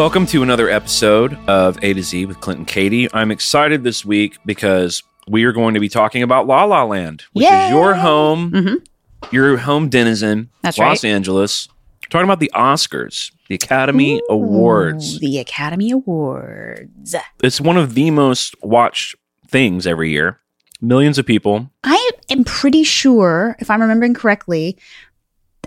[0.00, 3.06] Welcome to another episode of A to Z with Clint and Katie.
[3.12, 7.24] I'm excited this week because we are going to be talking about La La Land,
[7.34, 7.64] which Yay!
[7.66, 8.86] is your home, Mhm.
[9.30, 11.10] your home denizen, That's Los right.
[11.10, 11.68] Angeles.
[12.08, 15.20] talking about the Oscars, the Academy Ooh, Awards.
[15.20, 17.14] The Academy Awards.
[17.42, 19.16] It's one of the most watched
[19.48, 20.40] things every year.
[20.80, 21.70] Millions of people.
[21.84, 24.78] I am pretty sure, if I'm remembering correctly,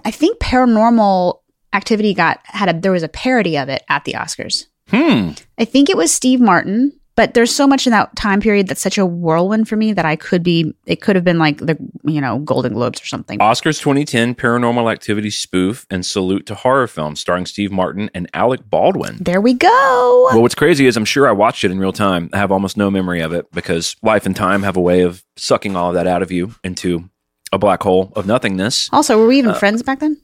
[0.03, 1.37] I think Paranormal
[1.73, 4.65] Activity got had a there was a parody of it at the Oscars.
[4.89, 5.31] Hmm.
[5.57, 8.81] I think it was Steve Martin, but there's so much in that time period that's
[8.81, 11.77] such a whirlwind for me that I could be it could have been like the
[12.03, 13.39] you know Golden Globes or something.
[13.39, 18.61] Oscars 2010 Paranormal Activity spoof and salute to horror film starring Steve Martin and Alec
[18.69, 19.17] Baldwin.
[19.21, 20.29] There we go.
[20.31, 22.29] Well, what's crazy is I'm sure I watched it in real time.
[22.33, 25.23] I have almost no memory of it because life and time have a way of
[25.37, 27.09] sucking all of that out of you into
[27.51, 28.89] a black hole of nothingness.
[28.91, 30.17] Also, were we even Uh, friends back then?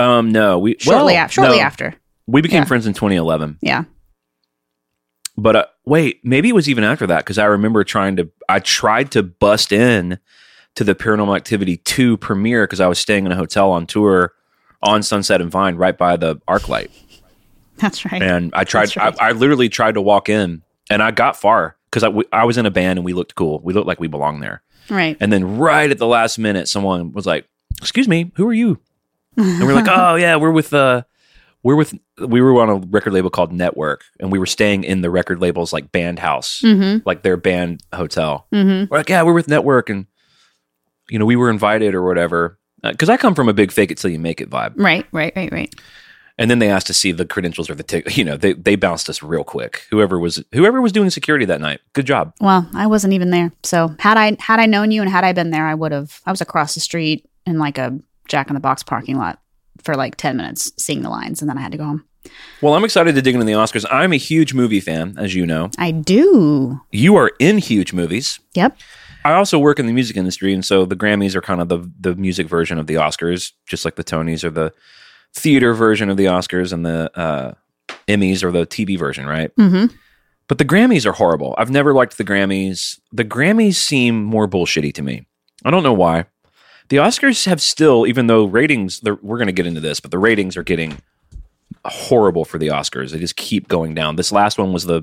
[0.00, 1.34] Um, no, we Shortly well, after.
[1.34, 1.62] Shortly no.
[1.62, 1.94] after.
[2.26, 2.64] we became Yeah.
[2.66, 3.58] friends in 2011.
[3.60, 3.84] Yeah.
[5.36, 8.30] But uh, wait, maybe it was even after that because I remember trying to.
[8.48, 10.18] I tried to bust in
[10.74, 14.32] to the Paranormal Activity 2 premiere because I was staying in a hotel on tour
[14.82, 16.90] on Sunset and Vine right by the ArcLight.
[17.78, 18.22] That's right.
[18.22, 18.94] and I tried.
[18.96, 19.14] Right.
[19.20, 22.44] I, I literally tried to walk in, and I got far because I, w- I
[22.44, 23.60] was in a band and we looked cool.
[23.62, 24.62] We looked like we belonged there.
[24.90, 25.16] right.
[25.20, 28.78] And then right at the last minute, someone was like, "Excuse me, who are you?"
[29.40, 31.02] And we're like, "Oh yeah, we're with uh,
[31.62, 35.00] we're with we were on a record label called Network, and we were staying in
[35.02, 37.02] the record label's like band house, Mm-hmm.
[37.06, 38.90] like their band hotel." Mm-hmm.
[38.90, 40.06] We're like, "Yeah, we're with Network," and
[41.08, 42.58] you know, we were invited or whatever.
[42.82, 44.72] Because I come from a big fake it till you make it vibe.
[44.76, 45.74] Right, right, right, right.
[46.38, 48.16] And then they asked to see the credentials or the ticket.
[48.16, 49.82] You know, they they bounced us real quick.
[49.90, 52.32] Whoever was whoever was doing security that night, good job.
[52.40, 53.52] Well, I wasn't even there.
[53.62, 56.22] So had I had I known you and had I been there, I would have.
[56.24, 57.98] I was across the street in like a
[58.30, 59.40] Jack in the Box parking lot
[59.82, 62.04] for like ten minutes, seeing the lines, and then I had to go home.
[62.62, 63.86] Well, I'm excited to dig into the Oscars.
[63.90, 65.70] I'm a huge movie fan, as you know.
[65.78, 66.80] I do.
[66.92, 68.38] You are in huge movies.
[68.54, 68.76] Yep.
[69.24, 71.90] I also work in the music industry, and so the Grammys are kind of the
[72.00, 74.72] the music version of the Oscars, just like the Tonys are the
[75.34, 77.52] theater version of the Oscars, and the uh,
[78.08, 79.54] Emmys are the TV version, right?
[79.56, 79.94] Mm-hmm.
[80.48, 81.54] But the Grammys are horrible.
[81.58, 82.98] I've never liked the Grammys.
[83.12, 85.26] The Grammys seem more bullshitty to me.
[85.64, 86.24] I don't know why.
[86.90, 90.18] The Oscars have still, even though ratings, we're going to get into this, but the
[90.18, 90.98] ratings are getting
[91.84, 93.12] horrible for the Oscars.
[93.12, 94.16] They just keep going down.
[94.16, 95.02] This last one was the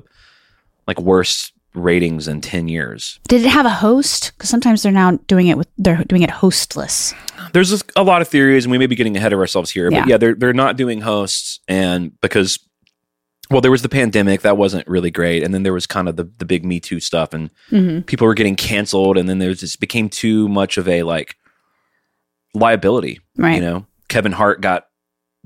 [0.86, 3.18] like worst ratings in 10 years.
[3.28, 4.32] Did it have a host?
[4.36, 7.14] Because sometimes they're now doing it with they're doing it hostless.
[7.52, 9.90] There's a lot of theories, and we may be getting ahead of ourselves here.
[9.90, 10.00] Yeah.
[10.00, 12.58] But yeah, they're they're not doing hosts, and because
[13.50, 16.16] well, there was the pandemic that wasn't really great, and then there was kind of
[16.16, 18.00] the the big Me Too stuff, and Mm-hmm.
[18.02, 21.36] people were getting canceled, and then there just became too much of a like
[22.58, 23.20] liability.
[23.36, 23.56] Right.
[23.56, 24.86] You know, Kevin Hart got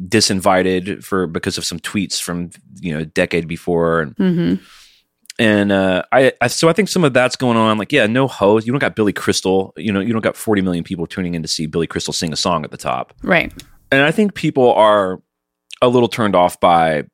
[0.00, 2.50] disinvited for because of some tweets from
[2.80, 4.54] you know a decade before, and Mm-hmm.
[5.38, 7.78] and uh, I, I so I think some of that's going on.
[7.78, 8.66] Like, yeah, no host.
[8.66, 9.72] You don't got Billy Crystal.
[9.76, 12.32] You know, you don't got forty million people tuning in to see Billy Crystal sing
[12.32, 13.12] a song at the top.
[13.22, 13.52] Right.
[13.90, 15.20] And I think people are
[15.82, 17.04] a little turned off by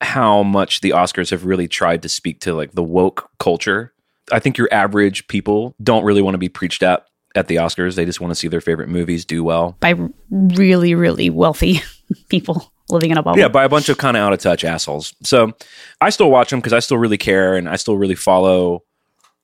[0.00, 3.92] how much the Oscars have really tried to speak to like the woke culture.
[4.30, 7.04] I think your average people don't really want to be preached at
[7.38, 7.94] at the Oscars.
[7.94, 9.76] They just want to see their favorite movies do well.
[9.80, 9.94] By
[10.30, 11.80] really, really wealthy
[12.28, 13.38] people living in a bubble.
[13.38, 15.14] Yeah, by a bunch of kind of out of touch assholes.
[15.22, 15.52] So
[16.00, 18.82] I still watch them because I still really care and I still really follow.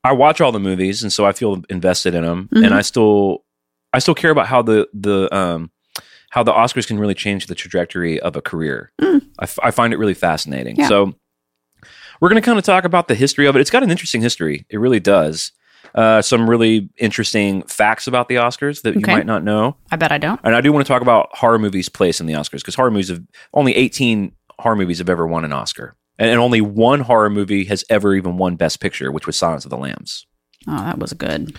[0.03, 2.66] I watch all the movies and so I feel invested in them, Mhm.
[2.66, 3.44] and I still,
[3.93, 5.71] I still care about how the the um
[6.31, 8.91] how the Oscars can really change the trajectory of a career.
[9.00, 9.22] Mm.
[9.38, 10.75] I, f- I find it really fascinating.
[10.76, 10.88] Yeah.
[10.88, 11.15] So
[12.20, 13.61] we're going to kind of talk about the history of it.
[13.61, 14.67] It's got an interesting history.
[14.69, 15.52] It really does.
[15.94, 19.76] Uh, some really interesting facts about the Oscars that you might not know.
[19.93, 20.41] I bet I don't.
[20.43, 22.91] And I do want to talk about horror movies' place in the Oscars because horror
[22.91, 25.94] movies have only 18 horror movies have ever won an Oscar.
[26.19, 29.64] And, and only one horror movie has ever even won Best Picture, which was Silence
[29.64, 30.26] of the Lambs.
[30.67, 31.56] Oh, that was good.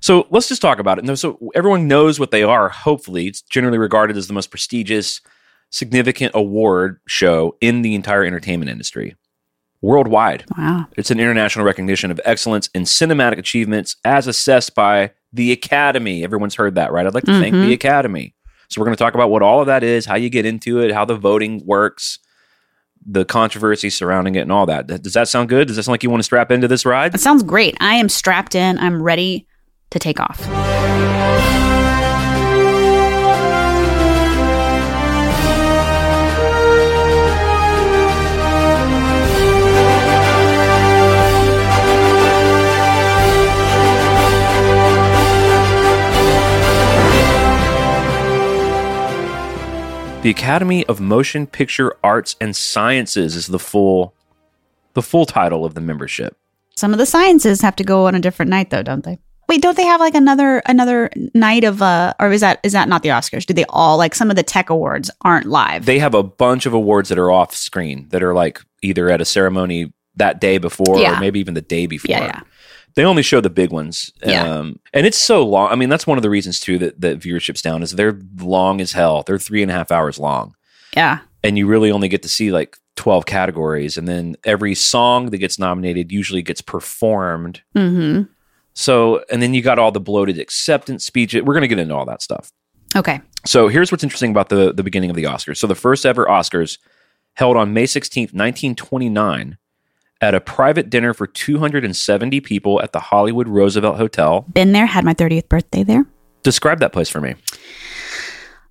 [0.00, 1.04] So let's just talk about it.
[1.04, 3.26] No, So everyone knows what they are, hopefully.
[3.26, 5.20] It's generally regarded as the most prestigious,
[5.70, 9.14] significant award show in the entire entertainment industry
[9.82, 10.44] worldwide.
[10.56, 10.86] Wow.
[10.96, 16.22] It's an international recognition of excellence in cinematic achievements as assessed by the Academy.
[16.24, 17.06] Everyone's heard that, right?
[17.06, 17.66] I'd like to thank Mhm.
[17.66, 18.34] the Academy.
[18.68, 20.80] So we're going to talk about what all of that is, how you get into
[20.80, 22.18] it, how the voting works,
[23.06, 24.86] the controversy surrounding it, and all that.
[25.02, 25.66] Does that sound good?
[25.68, 27.12] Does that sound like you want to strap into this ride?
[27.12, 27.76] That sounds great.
[27.80, 28.78] I am strapped in.
[28.78, 29.46] I'm ready
[29.90, 31.49] to take off.
[50.22, 54.14] The Academy of Motion Picture Arts and Sciences is the full
[54.92, 56.36] the full title of the membership.
[56.76, 59.18] Some of the sciences have to go on a different night, though, don't they?
[59.48, 62.86] Wait, don't they have like another another night of uh or is that is that
[62.88, 63.46] not the Oscars?
[63.46, 65.86] Do they all like some of the tech awards aren't live?
[65.86, 69.22] They have a bunch of awards that are off screen that are like either at
[69.22, 71.16] a ceremony that day before Yeah.
[71.16, 72.10] or maybe even the day before.
[72.10, 72.40] yeah, yeah.
[72.96, 74.10] They only show the big ones.
[74.24, 74.42] Yeah.
[74.44, 75.70] Um, and it's so long.
[75.70, 78.80] I mean, that's one of the reasons too that, that viewership's down is they're long
[78.80, 79.22] as hell.
[79.26, 80.54] They're three and a half hours long.
[80.96, 81.20] Yeah.
[81.44, 85.38] and you really only get to see like 12 categories and then every song that
[85.38, 88.22] gets nominated usually gets performed Mm-hmm.
[88.74, 91.94] so and then you got all the bloated acceptance speeches we're going to get into
[91.94, 92.50] all that stuff
[92.96, 93.20] Okay.
[93.46, 96.26] so here's what's interesting about the the beginning of the oscars so the first ever
[96.26, 96.78] oscars
[97.34, 99.56] held on may 16th 1929
[100.20, 105.04] at a private dinner for 270 people at the hollywood roosevelt hotel Been there, had
[105.04, 106.04] my 30th birthday there.
[106.42, 107.34] describe that place for me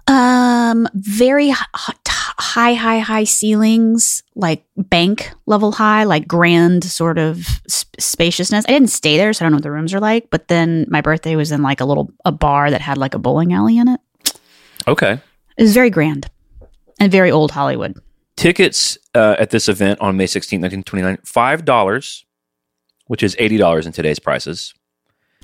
[0.07, 7.93] Um, very high, high, high ceilings, like bank level high, like grand sort of sp-
[7.99, 8.65] spaciousness.
[8.67, 10.29] I didn't stay there, so I don't know what the rooms are like.
[10.31, 13.19] But then my birthday was in like a little a bar that had like a
[13.19, 13.99] bowling alley in it.
[14.87, 15.19] okay
[15.57, 16.25] It was very grand
[16.99, 17.95] and very old Hollywood.
[18.39, 22.23] Tickets uh, at this event on May 16th, 1929, $5,
[23.07, 24.73] which is $80 in today's prices.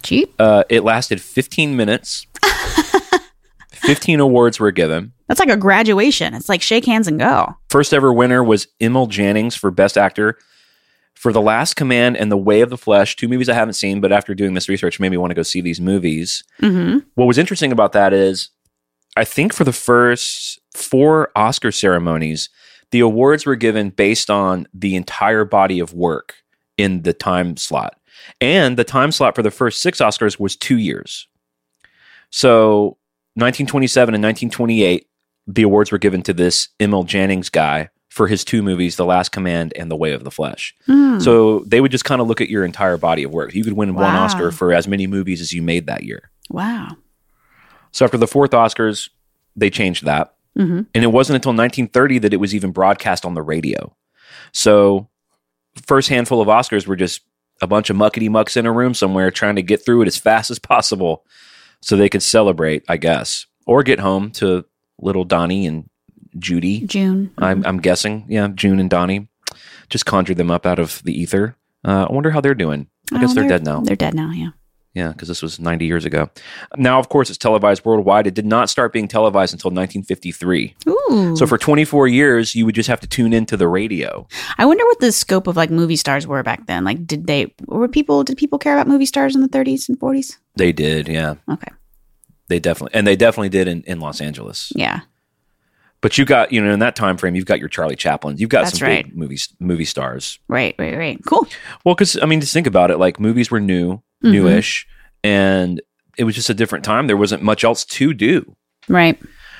[0.01, 0.33] Cheap.
[0.39, 2.25] Uh, it lasted 15 minutes.
[3.71, 5.11] 15 awards were given.
[5.27, 6.33] That's like a graduation.
[6.33, 7.55] It's like shake hands and go.
[7.69, 10.37] First ever winner was Emil Jannings for Best Actor
[11.15, 13.99] for The Last Command and The Way of the Flesh, two movies I haven't seen,
[13.99, 16.43] but after doing this research, made me want to go see these movies.
[16.61, 16.99] Mm-hmm.
[17.15, 18.49] What was interesting about that is,
[19.17, 22.49] I think for the first four Oscar ceremonies,
[22.91, 26.35] the awards were given based on the entire body of work
[26.77, 27.99] in the time slot.
[28.41, 31.27] And the time slot for the first six Oscars was two years.
[32.29, 32.97] So
[33.35, 35.07] 1927 and 1928,
[35.47, 39.29] the awards were given to this Emil Jannings guy for his two movies, The Last
[39.33, 40.73] Command and The Way of the Flesh.
[40.85, 41.19] Hmm.
[41.19, 43.53] So they would just kind of look at your entire body of work.
[43.53, 46.31] You could win one Oscar for as many movies as you made that year.
[46.49, 46.97] wow.
[47.91, 49.09] So after the fourth Oscars,
[49.55, 50.34] they changed that.
[50.57, 50.81] Mm-hmm.
[50.93, 53.95] And it wasn't until 1930 that it was even broadcast on the radio.
[54.53, 55.09] So
[55.85, 57.21] first handful of Oscars were just
[57.61, 60.17] a bunch of muckety mucks in a room somewhere trying to get through it as
[60.17, 61.25] fast as possible
[61.81, 64.65] so they could celebrate, I guess, or get home to
[64.99, 65.89] little Donnie and
[66.37, 66.85] Judy.
[66.85, 67.31] June.
[67.37, 69.27] I'm, I'm guessing, yeah, June and Donnie.
[69.89, 71.55] Just conjured them up out of the ether.
[71.85, 72.87] Uh, I wonder how they're doing.
[73.13, 73.81] I guess Oh, they're dead now.
[73.81, 74.31] They're dead now.
[74.31, 74.49] Yeah.
[74.95, 76.29] Yeah, because this was 90 years ago.
[76.77, 78.27] Now, of course, it's televised worldwide.
[78.27, 80.73] It did not start being televised until 1953.
[80.87, 81.35] Ooh.
[81.35, 84.25] So for 24 years, you would just have to tune into the radio.
[84.57, 86.85] I wonder what the scope of like movie stars were back then.
[86.85, 89.99] Like, did they were people did people care about movie stars in the 30s and
[89.99, 90.37] 40s?
[90.55, 91.35] They did, yeah.
[91.51, 91.71] Okay.
[92.47, 94.71] They definitely, and they definitely did in, in Los Angeles.
[94.75, 95.01] Yeah.
[96.01, 98.37] But you got, you know, in that time frame, you've got your Charlie Chaplin.
[98.37, 99.05] You've got That's some right.
[99.05, 100.39] big movie movie stars.
[100.47, 100.75] Right.
[100.77, 100.95] Right.
[100.95, 101.19] Right.
[101.25, 101.47] Cool.
[101.83, 102.99] Well, because I mean, just think about it.
[102.99, 104.31] Like movies were new, Mhm.
[104.31, 104.87] newish,
[105.23, 105.81] and
[106.17, 107.07] it was just a different time.
[107.07, 108.55] There wasn't much else to do.
[108.87, 109.19] Right.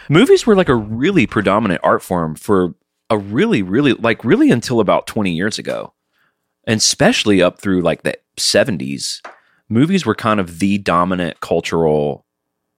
[0.10, 2.76] movies were like a really predominant art form for
[3.10, 5.94] a really really like really until about 20 years ago
[6.68, 9.22] and especially up through like the 70s
[9.68, 12.24] movies were kind of the dominant cultural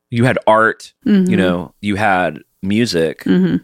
[0.10, 1.30] you had art Mm-hmm.
[1.30, 3.58] you know you had music Mm-hmm.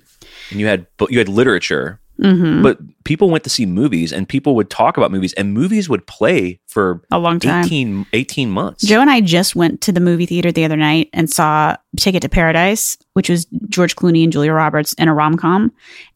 [0.52, 2.62] and you had you had literature Mm-hmm.
[2.64, 6.08] but people went to see movies and people would talk about movies and movies would
[6.08, 7.66] play for A long time.
[7.66, 11.10] 18 18 months Joe and I just went to the movie theater the other night
[11.12, 15.36] and saw Ticket to Paradise, which was George Clooney and Julia Roberts in a rom
[15.36, 15.72] com.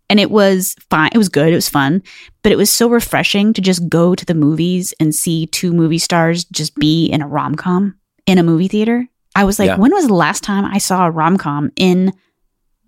[0.09, 1.09] And it was fine.
[1.13, 1.51] It was good.
[1.51, 2.01] It was fun.
[2.41, 5.97] But it was so refreshing to just go to the movies and see two movie
[5.97, 9.05] stars just be in a rom com in a movie theater.
[9.35, 9.75] I was like, Yeah.
[9.77, 12.13] when was the last time I saw a rom com in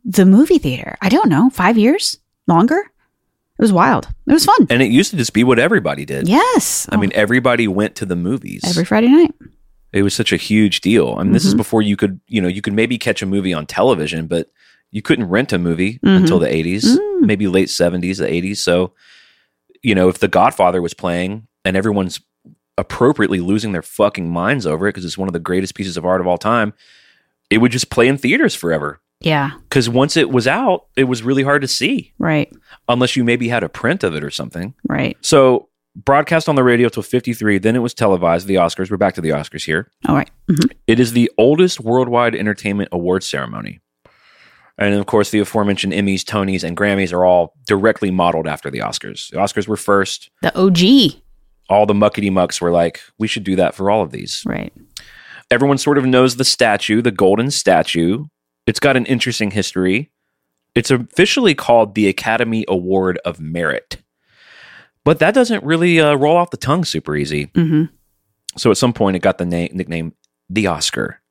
[0.06, 0.96] the movie theater?
[1.02, 1.50] I don't know.
[1.50, 2.18] Five years?
[2.48, 2.82] Longer?
[3.60, 4.08] It was wild.
[4.26, 4.68] It was fun.
[4.70, 6.88] and it used to just be what everybody did Yes.
[6.92, 9.34] i mean everybody went to the movies every Friday night.
[9.92, 11.16] it was such a huge deal.
[11.20, 11.58] I mean, this is Mhm.
[11.58, 14.50] before you could, you know, you could maybe catch a movie on television, but
[14.92, 16.18] you couldn't rent a movie Mhm.
[16.22, 17.22] until the 80s, Mm.
[17.22, 18.62] maybe late 70s, the 80s.
[18.62, 18.94] So,
[19.84, 22.22] you know, if The Godfather was playing and everyone's
[22.78, 26.06] appropriately losing their fucking minds over it because it's one of the greatest pieces of
[26.06, 26.74] art of all time,
[27.50, 29.02] it would just play in theaters forever.
[29.22, 29.52] Yeah.
[29.64, 32.50] Because once it was out, it was really hard to see Right.
[32.90, 34.74] Unless you maybe had a print of it or something.
[34.88, 35.16] Right.
[35.22, 38.92] So, broadcast on the radio till 53, then it was televised, the Oscars.
[38.92, 39.92] We're back to the Oscars here.
[40.08, 40.30] All right.
[40.50, 40.72] Mhm.
[40.88, 43.80] It is the oldest worldwide entertainment awards ceremony.
[44.78, 48.80] And of course, the aforementioned Emmys, Tonys, and Grammys are all directly modeled after the
[48.80, 49.30] Oscars.
[49.30, 50.30] The Oscars were first.
[50.42, 51.22] The OG.
[51.70, 54.42] All the muckety mucks were like, we should do that for all of these.
[54.46, 54.72] Right.
[55.52, 58.26] Everyone sort of knows the statue, the golden statue.
[58.68, 60.12] It's got an interesting history.
[60.76, 63.98] It's officially called the Academy Award of Merit.
[65.04, 67.50] But that doesn't really uh, roll off the tongue super easy.
[67.56, 67.86] hmm
[68.58, 70.14] So at some point, it got the na- nickname
[70.50, 71.22] the Oscar.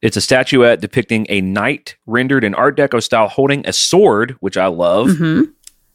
[0.00, 4.56] It's a statuette depicting a knight rendered in Art Deco style holding a sword, which
[4.56, 5.42] I love, hmm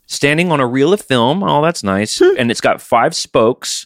[0.09, 1.43] standing on a reel of film.
[1.43, 2.21] Oh, that's nice.
[2.21, 3.85] and it's got five spokes.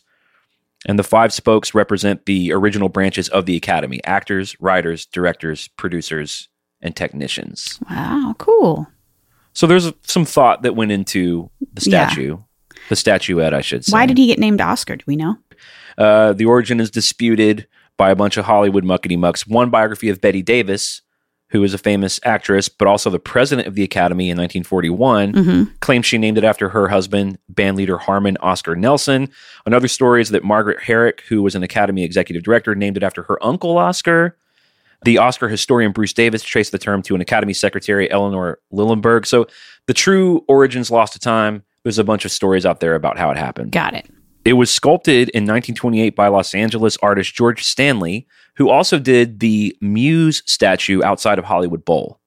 [0.86, 6.48] And the five spokes represent the original branches of the Academy actors, writers, directors, producers,
[6.82, 7.80] and technicians.
[7.90, 8.88] Wow, cool.
[9.54, 12.08] So there's some thought that went into the Yeah.
[12.08, 12.38] statue,
[12.90, 13.92] the statuette, I should say.
[13.94, 14.96] Why did he get named Oscar?
[14.96, 15.38] Do we know?
[15.98, 19.46] Uh, the origin is disputed by a bunch of Hollywood muckety mucks.
[19.46, 21.02] One biography of Bette Davis,
[21.50, 25.64] who is a famous actress, but also the president of the Academy in 1941, hmm
[25.82, 29.28] claims she named it after her husband, bandleader Harmon Oscar Nelson.
[29.66, 33.24] Another story is that Margaret Herrick, who was an Academy executive director, named it after
[33.24, 34.38] her uncle Oscar.
[35.04, 39.26] The Oscar historian Bruce Davis traced the term to an Academy secretary, Eleanor Lillenberg.
[39.26, 39.48] So
[39.88, 41.64] the true origins lost to time.
[41.84, 43.72] There's a bunch of stories out there about how it happened.
[43.72, 44.08] Got it.
[44.46, 49.76] It was sculpted in 1928 by Los Angeles artist George Stanley, who also did the
[49.82, 52.20] Muse statue outside of Hollywood Bowl.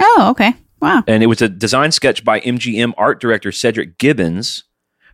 [0.00, 0.54] Oh, okay.
[0.80, 1.04] Wow.
[1.06, 4.64] And it was a design sketch by MGM art director Cedric Gibbons,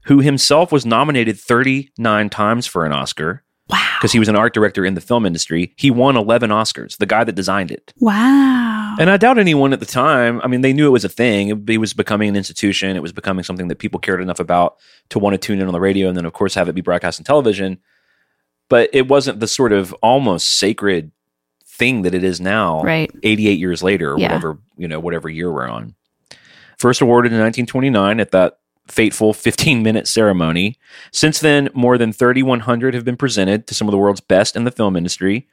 [0.04, 3.96] who himself was nominated 39 times for an Oscar Wow.
[3.98, 5.72] because he was an art director in the film industry.
[5.76, 7.92] He won 11 Oscars, the guy that designed it.
[7.98, 8.96] Wow.
[8.98, 11.48] And I doubt anyone at the time, I mean, they knew it was a thing.
[11.48, 12.96] It, it was becoming an institution.
[12.96, 14.76] It was becoming something that people cared enough about
[15.10, 16.80] to want to tune in on the radio and then, of course, have it be
[16.80, 17.78] broadcast on television.
[18.70, 21.12] But it wasn't the sort of almost sacred
[21.66, 23.10] thing that it is now, Right.
[23.22, 24.28] 88 years later, or Yeah.
[24.28, 25.94] whatever, you know, whatever year we're on.
[26.78, 28.58] First awarded in 1929 at that
[28.88, 30.76] fateful 15 minute ceremony.
[31.12, 34.64] Since then, more than 3,100 have been presented to some of the world's best in
[34.64, 35.48] the film industry.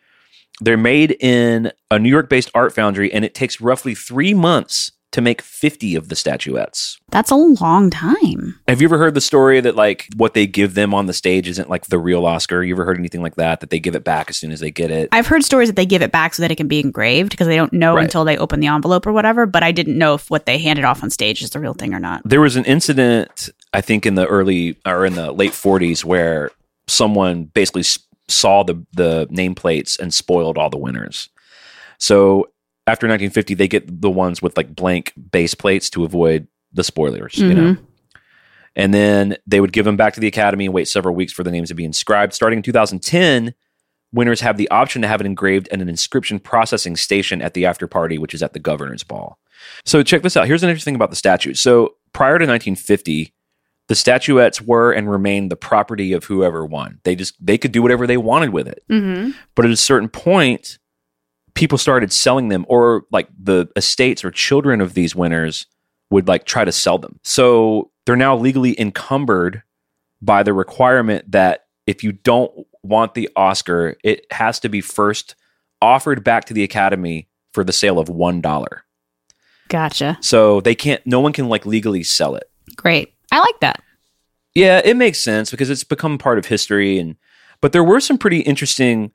[0.62, 4.92] They're made in a New York based art foundry, and it takes roughly three months
[5.16, 7.00] to make 50 of the statuettes.
[7.10, 8.60] That's a long time.
[8.68, 11.48] Have you ever heard the story that, like, what they give them on the stage
[11.48, 12.62] isn't like the real Oscar?
[12.64, 13.62] You ever heard anything like that?
[13.62, 15.08] That they give it back as soon as they get it?
[15.14, 17.48] I've heard stories that they give it back so that it can be engraved because
[17.48, 18.04] they don't know Right.
[18.04, 19.46] until they open the envelope or whatever.
[19.46, 21.94] But I didn't know if what they handed off on stage is the real thing
[21.94, 22.22] or not.
[22.26, 26.52] there was an incident i think in the early or in the late 40s where
[26.88, 27.84] someone basically
[28.28, 31.30] saw the the nameplates and spoiled all the winners
[31.98, 32.50] so
[32.88, 37.38] after 1950 they get the ones with like blank base plates to avoid the spoilers
[37.38, 37.78] you know
[38.78, 41.44] and then they would give them back to the academy and wait several weeks for
[41.44, 43.54] the names to be inscribed starting in 2010
[44.12, 47.66] winners have the option to have it engraved at an inscription processing station at the
[47.66, 49.40] after party which is at the governor's ball
[49.84, 50.48] so check this out.
[50.48, 51.54] Here's an interesting thing about the statue.
[51.54, 53.34] So prior to 1950,
[53.88, 57.00] the statuettes were and remained the property of whoever won.
[57.04, 58.84] They just they could do whatever they wanted with it.
[58.90, 59.32] Mm-hmm.
[59.54, 60.80] But at a certain point,
[61.56, 65.66] people started selling them, or like the estates or children of these winners
[66.12, 67.20] would like try to sell them.
[67.24, 69.64] So they're now legally encumbered
[70.22, 72.52] by the requirement that if you don't
[72.84, 75.36] want the Oscar, it has to be first
[75.82, 78.84] offered back to the Academy for the sale of one dollar.
[79.68, 80.18] Gotcha.
[80.22, 81.06] So they can't.
[81.08, 82.50] No one can like legally sell it.
[82.76, 83.14] Great.
[83.32, 83.82] I like that.
[84.54, 87.16] Yeah, it makes sense because it's become part of history and
[87.62, 89.12] but there were some pretty interesting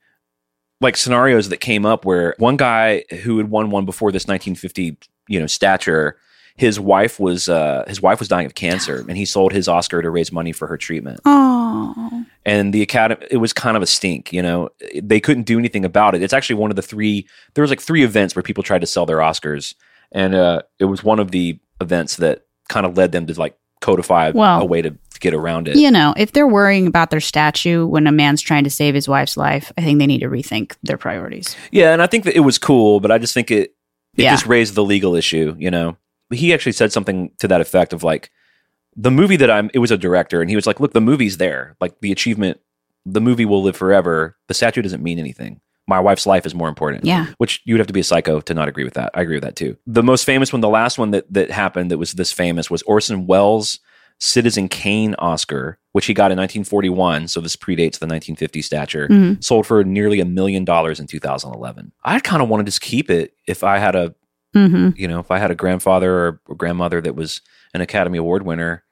[0.80, 4.96] like scenarios that came up where one guy who had won one before this 1950,
[5.28, 6.16] you know, stature,
[6.56, 10.02] his wife was uh his wife was dying of cancer and he sold his Oscar
[10.02, 11.20] to raise money for her treatment.
[11.24, 14.70] Oh, And the academy it was kind of a stink, you know.
[14.94, 16.22] They couldn't do anything about it.
[16.22, 18.86] It's actually one of the three there was like three events where people tried to
[18.86, 19.74] sell their Oscars
[20.12, 23.56] and uh it was one of the events that kind of led them to like
[23.80, 25.76] codify a way to, to get around it.
[25.76, 29.08] you know, if they're worrying about their statue when a man's trying to save his
[29.08, 31.56] wife's life, I think they need to rethink their priorities.
[31.70, 33.74] Yeah, and I think that it was cool, but I just think it
[34.16, 34.32] it Yeah.
[34.32, 35.96] just raised the legal issue, you know.
[36.32, 38.30] He actually said something to that effect of like
[38.96, 41.36] the movie that I'm it was a director and he was like, "Look, the movie's
[41.36, 41.76] there.
[41.80, 42.58] Like the achievement,
[43.06, 44.36] the movie will live forever.
[44.48, 45.60] The statue doesn't mean anything.
[45.86, 47.26] My wife's life is more important." Yeah.
[47.38, 49.10] Which you would have to be a psycho to not agree with that.
[49.14, 49.76] I agree with that too.
[49.86, 52.82] The most famous one, the last one that that happened that was this famous was
[52.82, 53.78] Orson Welles'
[54.20, 57.26] Citizen Kane Oscar, which he got in 1941.
[57.28, 59.08] So this predates the 1950 stature.
[59.08, 59.42] Mhm.
[59.42, 61.92] Sold for nearly a million dollars in 2011.
[62.04, 64.14] I kind of want to just keep it if I had a,
[64.54, 64.90] Mm-hmm.
[64.96, 67.40] you know, if I had a grandfather or grandmother that was
[67.72, 68.82] an Academy Award winner.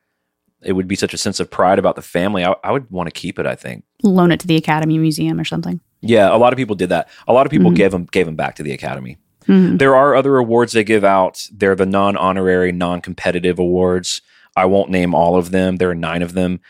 [0.62, 2.44] It would be such a sense of pride about the family.
[2.44, 3.46] I, I would want to keep it.
[3.46, 3.82] I think.
[4.04, 5.80] Loan it to the Academy Museum or something.
[6.00, 7.08] Yeah, a lot of people did that.
[7.26, 7.76] A lot of people Mhm.
[7.76, 9.18] gave them gave them back to the Academy.
[9.48, 9.78] Mhm.
[9.80, 11.48] There are other awards they give out.
[11.52, 14.20] They're the non-honorary, non-competitive awards.
[14.58, 15.76] I won't name all of them.
[15.76, 16.60] There are nine of them.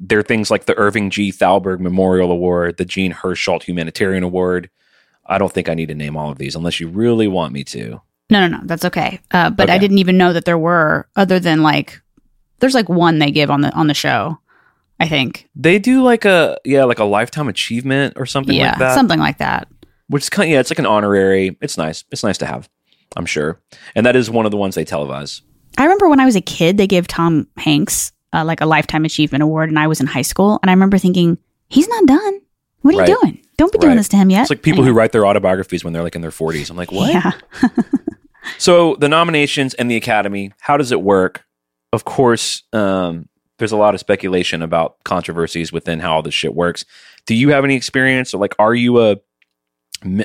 [0.00, 1.30] There are things like the Irving G.
[1.30, 4.68] Thalberg Memorial Award, the Jean Hersholt Humanitarian Award.
[5.24, 7.62] I don't think I need to name all of these unless you really want me
[7.64, 8.00] to.
[8.28, 8.60] No, no, no.
[8.64, 9.20] That's okay.
[9.30, 12.02] Uh, but I didn't even know that there were other than like
[12.58, 14.38] there's like one they give on the on the show.
[14.98, 15.48] I think.
[15.54, 18.94] They do like a yeah, like a lifetime achievement or something yeah, like that.
[18.94, 19.68] something like that.
[20.08, 21.56] which is kind of, yeah, it's like an honorary.
[21.60, 22.04] It's nice.
[22.10, 22.68] It's nice to have.
[23.16, 23.60] I'm sure,
[23.94, 25.42] and that is one of the ones they televise.
[25.78, 29.04] I remember when I was a kid, they gave Tom Hanks uh, like a lifetime
[29.04, 32.40] achievement award, and I was in high school, and I remember thinking, he's not done.
[32.82, 33.08] What are Right.
[33.08, 33.40] you doing?
[33.56, 33.96] Don't be doing Right.
[33.96, 34.42] this to him yet.
[34.42, 36.70] It's like people who write their autobiographies when they're like in their 40s.
[36.70, 37.12] I'm like, what?
[37.12, 37.32] Yeah.
[38.58, 41.44] So the nominations and the Academy, how does it work?
[41.92, 43.28] Of course, um,
[43.58, 46.84] there's a lot of speculation about controversies within how all this shit works.
[47.26, 48.32] Do you have any experience?
[48.32, 49.16] Or like, are you a?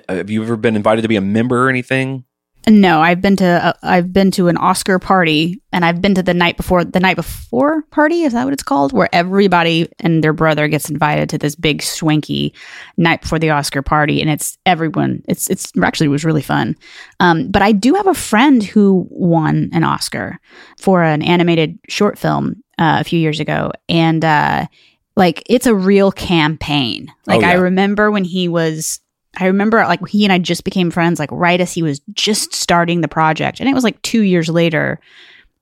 [0.07, 2.25] Have you ever been invited to be a member or anything?
[2.67, 6.21] No, I've been to uh, I've been to an Oscar party, and I've been to
[6.21, 8.21] the night before the night before party.
[8.21, 8.93] Is that what it's called?
[8.93, 12.53] Where everybody and their brother gets invited to this big swanky
[12.97, 15.23] night before the Oscar party, and it's everyone.
[15.27, 16.75] It's it's actually it was really fun.
[17.19, 20.39] Um, but I do have a friend who won an Oscar
[20.79, 24.67] for an animated short film uh, a few years ago, and uh,
[25.15, 27.11] like it's a real campaign.
[27.25, 28.99] Like Oh, I remember when he was
[29.39, 32.53] I remember like he and I just became friends like right as he was just
[32.53, 33.59] starting the project.
[33.59, 34.99] And it was like 2 years later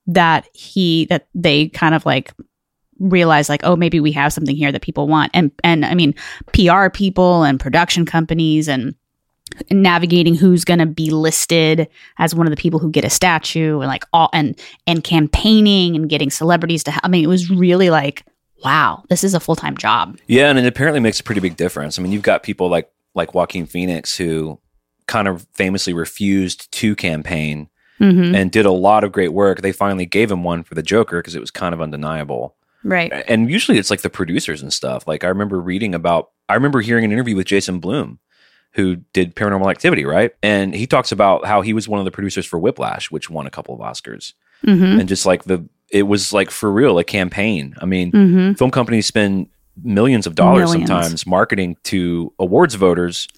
[0.06, 2.32] that he that they kind of like
[2.98, 5.30] realized like oh maybe we have something here that people want.
[5.34, 6.14] And and I mean
[6.52, 8.94] PR people and production companies and
[9.70, 13.80] navigating who's going to be listed as one of the people who get a statue
[13.80, 17.50] and like all and and campaigning and getting celebrities to ha- I mean it was
[17.50, 18.24] really like
[18.64, 20.18] wow this is a full-time job.
[20.26, 21.98] Yeah, and it apparently makes a pretty big difference.
[21.98, 24.60] I mean, you've got people like like Joaquin Phoenix who
[25.06, 27.68] kind of famously refused to campaign
[28.00, 28.34] Mhm.
[28.34, 29.60] and did a lot of great work.
[29.60, 32.56] They finally gave him one for the Joker because it was kind of undeniable.
[32.82, 33.12] Right.
[33.28, 35.06] And usually it's like the producers and stuff.
[35.06, 38.18] Like I remember reading about I remember hearing an interview with Jason Blum
[38.72, 40.32] who did Paranormal Activity, right?
[40.42, 43.46] And he talks about how he was one of the producers for Whiplash, which won
[43.46, 44.32] a couple of Oscars.
[44.64, 45.00] Mhm.
[45.00, 47.74] And just like the it was like for real a campaign.
[47.80, 48.56] I mean, Mhm.
[48.56, 49.48] film companies spend
[49.82, 50.88] millions of dollars Millions.
[50.88, 53.28] sometimes marketing to awards voters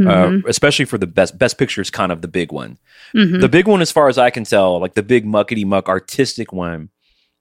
[0.00, 0.46] uh, Mhm.
[0.46, 2.78] especially for the best best picture is kind of the big one
[3.14, 3.40] Mhm.
[3.40, 6.52] the big one as far as i can tell like the big muckety muck artistic
[6.52, 6.88] one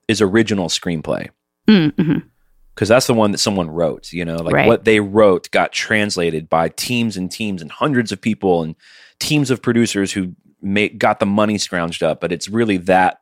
[0.07, 1.29] is original screenplay
[1.65, 4.67] because that's the one that someone wrote you know like Right.
[4.67, 8.75] what they wrote got translated by teams and teams and hundreds of people and
[9.19, 13.19] teams of producers who made, got the money scrounged up but it's really that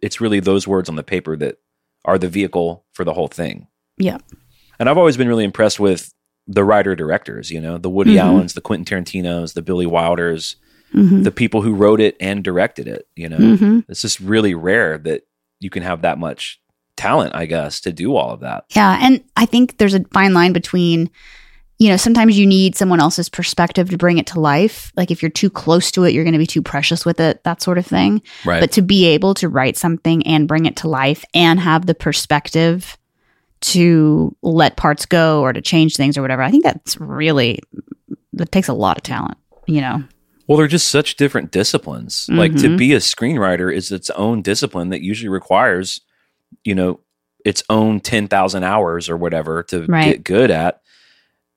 [0.00, 1.56] it's really those words on the paper that
[2.04, 4.18] are the vehicle for the whole thing Yeah.
[4.82, 6.12] And i've always been really impressed with
[6.48, 8.20] the writer directors you know the woody Mhm.
[8.24, 10.56] allens the quentin tarantinos the billy wilders
[10.94, 11.22] Mhm.
[11.24, 13.84] the people who wrote it and directed it you know Mhm.
[13.88, 15.22] it's just really rare that
[15.60, 16.60] you can have that much
[16.96, 20.34] talent i guess to do all of that Yeah, and I think there's a fine
[20.34, 21.08] line between
[21.78, 24.92] you know, sometimes you need someone else's perspective to bring it to life.
[24.96, 27.42] Like if you're too close to it, you're going to be too precious with it,
[27.42, 28.22] that sort of thing.
[28.44, 31.86] right But to be able to write something and bring it to life and have
[31.86, 32.96] the perspective
[33.62, 37.58] to let parts go or to change things or whatever, I think that's really
[38.34, 40.02] that takes a lot of talent, you know.
[40.46, 42.26] Well, they're just such different disciplines.
[42.30, 42.78] Like to Mhm.
[42.78, 46.00] be a screenwriter is its own discipline that usually requires,
[46.64, 47.00] you know,
[47.44, 50.04] its own 10,000 hours or whatever to Right.
[50.04, 50.80] get good at.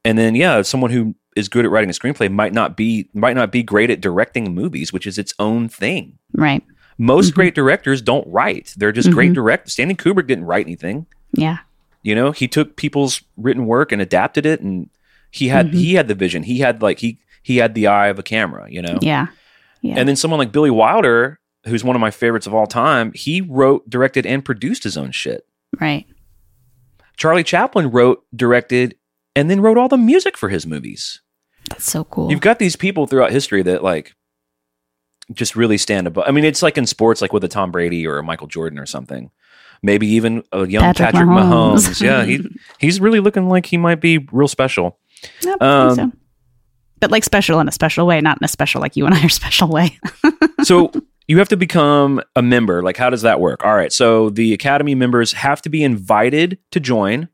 [0.03, 3.35] And then yeah, someone who is good at writing a screenplay might not be might
[3.35, 6.13] not be great at directing movies, which is its own thing.
[6.33, 6.63] Right.
[6.97, 7.35] Most Mhm.
[7.35, 8.73] great directors don't write.
[8.77, 9.35] They're just great Mhm.
[9.35, 9.69] direct.
[9.71, 11.07] Stanley Kubrick didn't write anything.
[11.33, 11.57] Yeah.
[12.05, 14.89] You know, he took people's written work and adapted it and
[15.31, 15.73] he had Mhm.
[15.73, 16.43] he had the vision.
[16.43, 18.99] He had like he he had the eye of a camera, you know.
[19.01, 19.27] Yeah.
[19.81, 19.95] Yeah.
[19.97, 23.41] And then someone like Billy Wilder, who's one of my favorites of all time, he
[23.41, 25.45] wrote, directed, and produced his own shit.
[25.81, 26.05] right.
[27.17, 28.95] Charlie Chaplin wrote, directed,
[29.35, 31.21] and then wrote all the music for his movies.
[31.69, 32.29] That's so cool.
[32.29, 34.13] You've got these people throughout history that like
[35.33, 36.25] just really stand above.
[36.27, 38.77] I mean, it's like in sports, like with a Tom Brady or a Michael Jordan
[38.77, 39.31] or something.
[39.85, 41.87] Maybe even a young Patrick Patrick, Mahomes.
[41.87, 42.01] Mahomes.
[42.01, 42.39] yeah, he
[42.79, 44.97] he's really looking like he might be real special.
[45.43, 46.11] Yep, Um, so.
[46.99, 49.23] But like special in a special way, not in a special like you and I
[49.23, 49.97] are special way.
[50.63, 50.91] so
[51.27, 52.81] you have to become a member.
[52.81, 53.63] Like, how does that work?
[53.65, 53.91] All right.
[53.93, 57.29] So the Academy members have to be invited to join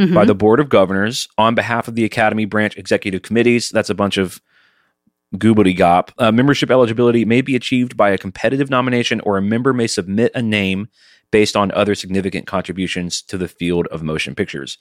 [0.00, 0.14] Mhm.
[0.14, 3.68] by the Board of Governors on behalf of the Academy branch executive committees.
[3.68, 4.40] That's a bunch of
[5.36, 6.10] goobity gop.
[6.18, 10.32] Uh, membership eligibility may be achieved by a competitive nomination, or a member may submit
[10.34, 10.88] a name
[11.30, 14.76] based on other significant contributions to the field of motion pictures.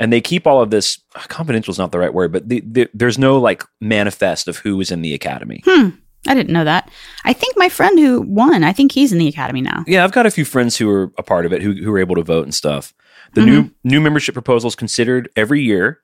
[0.00, 2.88] And they keep all of this confidential is not the right word, but the, the,
[2.92, 5.62] there's no like manifest of who is in the Academy.
[5.64, 5.90] Hmm.
[6.28, 6.90] I didn't know that.
[7.24, 9.84] I think my friend who won, I think he's in the academy now.
[9.86, 12.00] Yeah, I've got a few friends who are a part of it who who are
[12.00, 12.92] able to vote and stuff.
[13.34, 13.50] The Mm-hmm.
[13.50, 16.00] new new membership proposal is considered every year.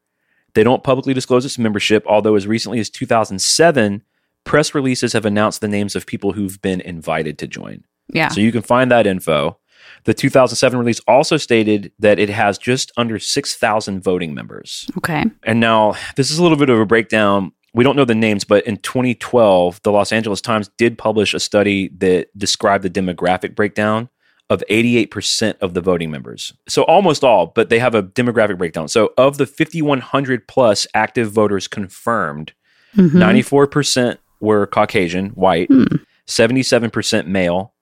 [0.55, 4.03] They don't publicly disclose its membership, although as recently as 2007,
[4.45, 7.85] press releases have announced the names of people who've been invited to join.
[8.09, 8.29] Yeah.
[8.29, 9.59] So you can find that info.
[10.05, 14.91] The 2007 release also stated that it has just under 6,000 voting members.
[14.99, 15.25] okay.
[15.45, 17.53] And now this is a little bit of a breakdown.
[17.75, 21.41] We don't know the names, but in 2012, the Los Angeles Times did publish a
[21.41, 24.11] study that described the demographic breakdown
[24.53, 26.53] of 88% of the voting members.
[26.69, 28.87] So almost all, but they have a demographic breakdown.
[28.89, 32.53] So of the 5,100 plus active voters confirmed,
[32.97, 33.15] Mhm.
[33.15, 35.85] 94% were Caucasian, white, Hmm.
[36.27, 37.73] 77% male,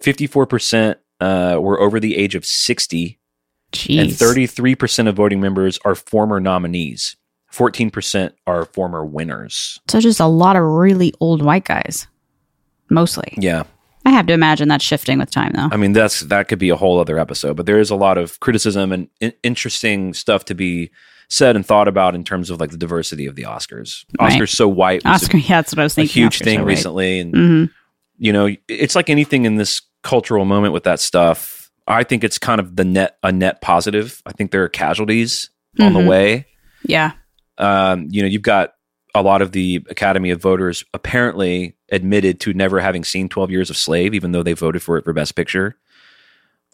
[0.00, 3.18] 54% uh, were over the age of 60,
[3.72, 4.00] Jeez.
[4.00, 7.16] and 33% of voting members are former nominees.
[7.52, 9.80] 14% are former winners.
[9.88, 12.06] So just a lot of really old white guys,
[12.90, 13.34] mostly.
[13.36, 13.64] Yeah.
[14.04, 15.68] I have to imagine that's shifting with time, though.
[15.70, 18.18] I mean, that's that could be a whole other episode, but there is a lot
[18.18, 20.90] of criticism and in- interesting stuff to be
[21.28, 24.04] said and thought about in terms of like the diversity of the Oscars.
[24.20, 24.32] Right.
[24.40, 26.22] Oscars so white Oscar, yeah, that's what I was a, a thinking.
[26.22, 27.70] huge Oscar thing so recently, and Mhm.
[28.18, 31.70] you know, it's like anything in this cultural moment with that stuff.
[31.86, 34.20] I think it's kind of the net a net positive.
[34.26, 36.02] I think there are casualties on Mhm.
[36.02, 36.46] the way.
[36.84, 37.12] Yeah.
[37.58, 38.74] Um, you know, you've got
[39.14, 43.70] a lot of the Academy of Voters apparently admitted to never having seen 12 Years
[43.70, 45.76] of Slave, even though they voted for it for Best Picture.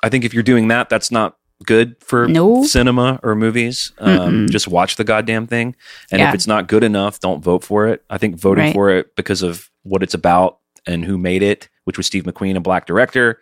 [0.03, 2.63] I think if you're doing that, that's not good for No.
[2.63, 3.93] cinema or movies.
[3.99, 5.75] Um, just watch the goddamn thing.
[6.13, 6.29] And Yeah.
[6.29, 8.05] if it's not good enough, don't vote for it.
[8.09, 8.73] I think voting Right.
[8.73, 12.57] for it because of what it's about and who made it, which was Steve McQueen,
[12.57, 13.41] a black director.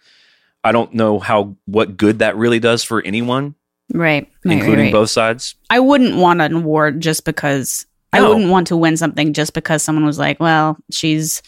[0.65, 3.55] I don't know how what good that really does for anyone,
[3.93, 4.01] Right.
[4.25, 4.93] Right, right, including right.
[4.93, 5.55] both sides.
[5.69, 7.85] I wouldn't want an award just because
[8.15, 11.43] I wouldn't want to win something just because someone was like, "Well, she's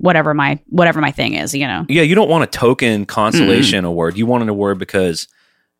[0.00, 1.86] whatever my whatever my thing is," you know.
[1.88, 4.16] Yeah, you don't want a token consolation award.
[4.16, 5.28] You want an award because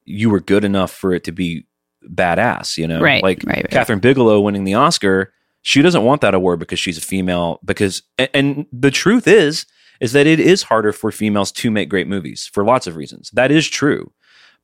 [0.05, 1.67] you were good enough for it to be
[2.09, 3.01] badass, you know?
[3.01, 3.71] Right, Like right, right.
[3.71, 8.03] Kathryn Bigelow winning the Oscar, she doesn't want that award because she's a female because
[8.19, 9.67] and, and the truth is
[10.01, 13.31] is that it is harder for females to make great movies for lots of reasons.
[13.33, 14.11] That is true.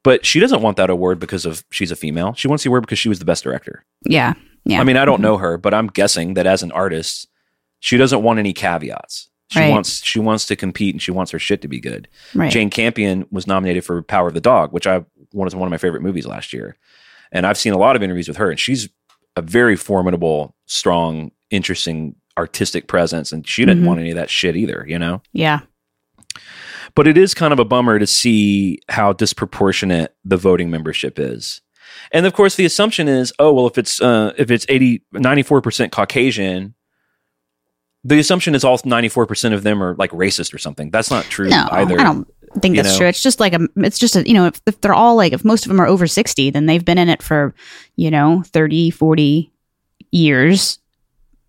[0.02, 2.32] But she doesn't want that award because of she's a female.
[2.34, 3.84] She wants the award because she was the best director.
[4.02, 4.34] Yeah.
[4.64, 4.80] Yeah.
[4.80, 5.22] I mean, I don't mm-hmm.
[5.24, 7.28] know her, but I'm guessing that as an artist,
[7.80, 9.28] she doesn't want any caveats.
[9.48, 9.70] She Right.
[9.70, 12.08] wants she wants to compete and she wants her shit to be good.
[12.34, 12.50] right.
[12.50, 15.78] Jane Campion was nominated for Power of the Dog, which I was one of my
[15.78, 16.76] favorite movies last year.
[17.32, 18.88] And I've seen a lot of interviews with her, and she's
[19.36, 23.32] a very formidable, strong, interesting artistic presence.
[23.32, 23.86] And she didn't Mhm.
[23.86, 25.22] want any of that shit either, you know?
[25.32, 25.60] yeah.
[26.94, 31.60] But it is kind of a bummer to see how disproportionate the voting membership is.
[32.12, 35.92] And of course, the assumption is, oh, well, if it's uh, if it's 80, 94%
[35.92, 36.74] Caucasian,
[38.06, 40.90] the assumption is all 94% of them are like racist or something.
[40.90, 41.98] That's not true No, either.
[42.00, 42.28] I don't
[42.60, 42.98] think that's know?
[42.98, 43.06] true.
[43.08, 45.44] It's just like a, it's just a, you know, if, if they're all like, if
[45.44, 47.52] most of them are over 60, then they've been in it for,
[47.96, 49.50] you know, 30, 40
[50.12, 50.78] years,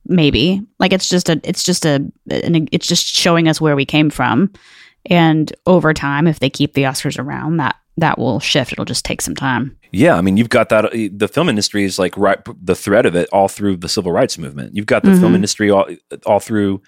[0.06, 0.62] maybe.
[0.80, 1.96] Like it's just a, it's just a,
[2.32, 4.52] an, it's just showing us where we came from.
[5.06, 8.72] And over time, if they keep the Oscars around, that, that will shift.
[8.72, 9.76] It'll just take some time.
[9.92, 10.92] Yeah, I mean, you've got that.
[11.14, 14.38] The film industry is like right the thread of it all through the civil rights
[14.38, 14.76] movement.
[14.76, 15.36] You've got the film Mhm.
[15.36, 15.88] industry all
[16.26, 16.82] all through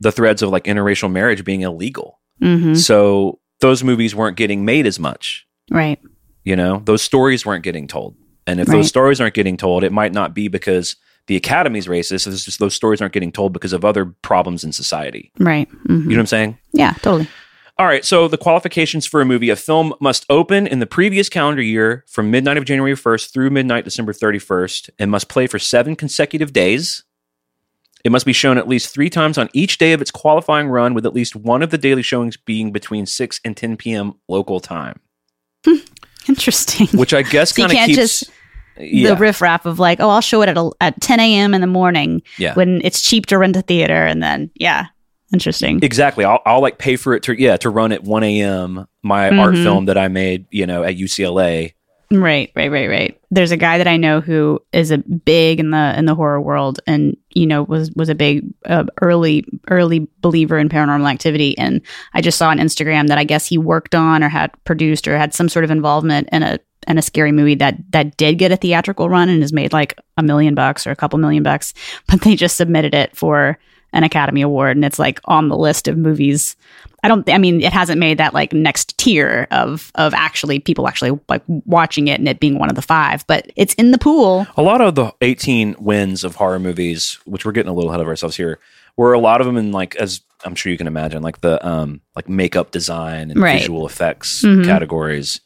[0.00, 2.20] the threads of like interracial marriage being illegal.
[2.40, 5.46] hmm So those movies weren't getting made as much.
[5.70, 5.98] Right.
[6.44, 8.14] You know, those stories weren't getting told.
[8.46, 8.76] And if Right.
[8.76, 12.26] those stories aren't getting told, it might not be because the Academy's racist.
[12.28, 15.32] It's just those stories aren't getting told because of other problems in society.
[15.40, 15.68] Right.
[15.86, 16.58] hmm You know what I'm saying?
[16.72, 17.26] Yeah, totally.
[17.78, 21.28] All right, so the qualifications for a movie a film must open in the previous
[21.28, 25.58] calendar year from midnight of January 1st through midnight December 31st and must play for
[25.58, 27.04] seven consecutive days.
[28.02, 30.94] It must be shown at least three times on each day of its qualifying run,
[30.94, 34.14] with at least one of the daily showings being between 6 and 10 p.m.
[34.26, 35.00] local time,
[35.66, 35.76] hmm.
[36.28, 36.86] Interesting.
[36.98, 37.96] which I guess So kind of keeps.
[37.96, 38.30] just-
[38.78, 41.54] yeah, the riffraff of like, oh, I'll show it at a, at 10 a.m.
[41.54, 42.52] in the morning yeah.
[42.54, 44.86] when it's cheap to rent a theater, and then yeah,
[45.32, 45.80] interesting.
[45.82, 46.24] Exactly.
[46.24, 48.86] I'll, I'll like pay for it to yeah to run at 1 a.m.
[49.02, 49.62] my art Mhm.
[49.62, 51.72] film that I made you know at UCLA.
[52.12, 53.20] right, right, right, right.
[53.32, 56.40] There's a guy that I know who is a big in the in the horror
[56.40, 61.58] world, and you know was was a big uh, early early believer in paranormal activity.
[61.58, 61.80] And
[62.14, 65.16] I just saw on Instagram that I guess he worked on or had produced or
[65.18, 68.52] had some sort of involvement in a in a scary movie that that did get
[68.52, 71.74] a theatrical run and has made like a million bucks or a couple million bucks,
[72.06, 73.58] but they just submitted it for
[73.96, 76.54] an Academy Award, and it's like on the list of movies.
[77.02, 77.28] I don't.
[77.30, 81.42] I mean, it hasn't made that like next tier of of actually people actually like
[81.46, 84.46] watching it and it being one of the five, but it's in the pool.
[84.56, 88.00] A lot of the 18 wins of horror movies, which we're getting a little ahead
[88.00, 88.58] of ourselves here,
[88.96, 91.64] were a lot of them in like as I'm sure you can imagine, like the
[91.66, 93.58] um like makeup design and Right.
[93.60, 94.64] visual effects Mhm.
[94.64, 95.40] categories.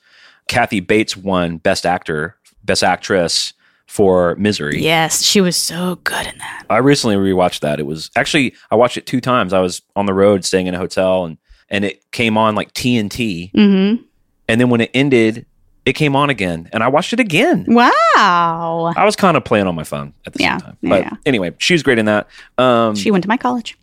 [0.49, 3.53] Kathy Bates won Best Actor, Best Actress
[3.90, 4.81] for Misery.
[4.81, 6.64] Yes, she was so good in that.
[6.70, 7.81] I recently rewatched that.
[7.81, 9.53] It was actually I watched it two times.
[9.53, 12.72] I was on the road staying in a hotel and and it came on like
[12.72, 13.50] TNT.
[13.53, 14.03] Mm-hmm.
[14.48, 15.44] And then when it ended,
[15.85, 17.64] it came on again and I watched it again.
[17.68, 18.92] Wow.
[18.96, 20.76] I was kind of playing on my phone at the Yeah, same time.
[20.83, 21.11] But yeah.
[21.26, 22.29] anyway, she was great in that.
[22.59, 23.76] Um, She went to my college.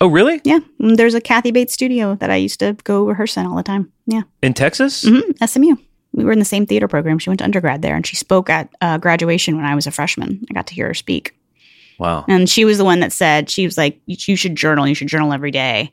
[0.00, 0.40] oh, really?
[0.44, 0.58] Yeah.
[0.80, 3.62] Mm, There's a Kathy Bates studio that I used to go rehearse in all the
[3.62, 3.92] time.
[4.06, 4.22] Yeah.
[4.42, 5.02] In Texas?
[5.06, 5.76] hmm SMU.
[6.20, 7.18] We were in the same theater program.
[7.18, 9.90] She went to undergrad there and she spoke at uh, graduation when I was a
[9.90, 10.44] freshman.
[10.50, 11.34] I got to hear her speak.
[11.98, 12.24] Wow.
[12.28, 14.86] And she was the one that said, she was like, you should journal.
[14.88, 15.92] You should journal every day.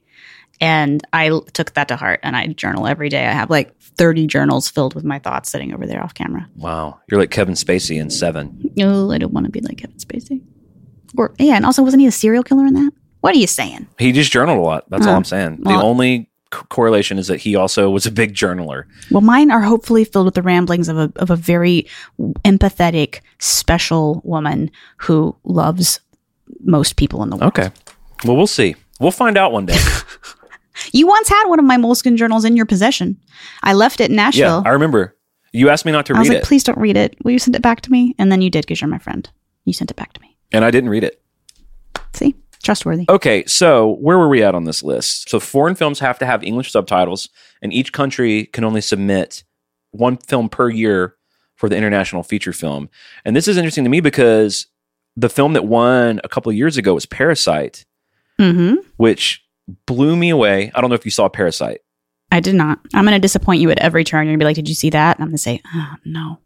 [0.59, 3.25] And I took that to heart and I journal every day.
[3.25, 6.47] I have like 30 journals filled with my thoughts sitting over there off camera.
[6.55, 6.99] Wow.
[7.11, 8.71] You're like Kevin Spacey in Seven.
[8.75, 10.41] No, I don't want to be like Kevin Spacey.
[11.17, 11.55] Or, yeah.
[11.55, 12.91] And also, wasn't he a serial killer in that?
[13.21, 13.87] What are you saying?
[13.99, 14.89] He just journaled a lot.
[14.89, 15.59] That's all Oh, I'm saying.
[15.61, 18.83] the only c- correlation is that he also was a big journaler.
[19.11, 21.87] Well, mine are hopefully filled with the ramblings of a of a very
[22.45, 25.99] empathetic, special woman who loves
[26.61, 27.57] most people in the world.
[27.57, 27.69] Okay.
[28.25, 28.75] Well, we'll see.
[28.99, 29.77] We'll find out one day.
[30.93, 33.17] You once had one of my Moleskine journals in your possession.
[33.63, 34.61] I left it in Nashville.
[34.63, 34.69] yeah.
[34.69, 35.17] I remember.
[35.51, 37.17] You asked me not to I was read like, it, please don't read it.
[37.23, 38.13] Will you send it back to me?
[38.19, 39.27] And then you did because you're my friend.
[39.65, 40.37] You sent it back to me.
[40.51, 41.19] and I didn't read it.
[42.13, 42.35] See,
[42.67, 43.05] trustworthy.
[43.09, 45.29] Okay, so where were we at on this list?
[45.29, 47.29] So foreign films have to have English subtitles,
[47.61, 49.43] and each country can only submit
[49.91, 51.15] one film per year
[51.55, 52.89] for the international feature film.
[53.25, 54.67] And this is interesting to me because
[55.15, 57.85] the film that won a couple of years ago was Parasite,
[58.37, 59.43] hmm which
[59.85, 60.71] blew me away.
[60.75, 61.81] I don't know if you saw Parasite.
[62.31, 62.79] I did not.
[62.93, 64.25] I'm going to disappoint you at every turn.
[64.25, 65.17] You're going to be like, did you see that?
[65.17, 66.39] And I'm going to say, oh, no.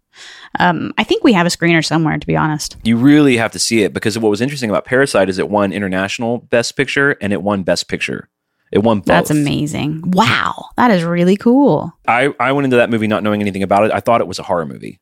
[0.60, 2.76] Um, I think we have a screener somewhere, to be honest.
[2.84, 5.72] You really have to see it because what was interesting about Parasite is it won
[5.72, 8.28] international best picture and it won best picture.
[8.72, 9.06] It won both.
[9.06, 10.12] That's amazing.
[10.12, 10.70] Wow.
[10.78, 11.94] That is really cool.
[12.08, 13.92] I, I went into that movie not knowing anything about it.
[13.92, 15.00] I thought it was a horror movie,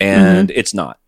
[0.00, 0.98] and it's not.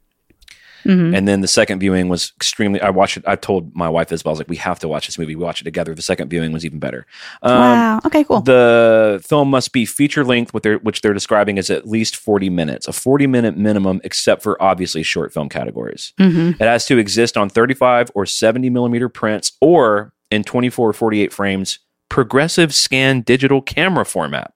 [0.85, 2.81] Hmm And then the second viewing was extremely.
[2.81, 3.25] I watched it.
[3.27, 4.31] I told my wife as well.
[4.31, 5.35] I was like, "We have to watch this movie.
[5.35, 7.07] We watch it together." The second viewing was even better.
[7.43, 8.01] Um, wow.
[8.07, 8.41] Okay, cool.
[8.41, 12.93] The film must be feature length, which they're describing as at least forty minutes, a
[12.93, 16.13] forty minute minimum, except for obviously short film categories.
[16.19, 20.71] hmm It has to exist on thirty five or seventy millimeter prints, or in twenty
[20.71, 24.53] four or forty eight frames, progressive scan digital camera format,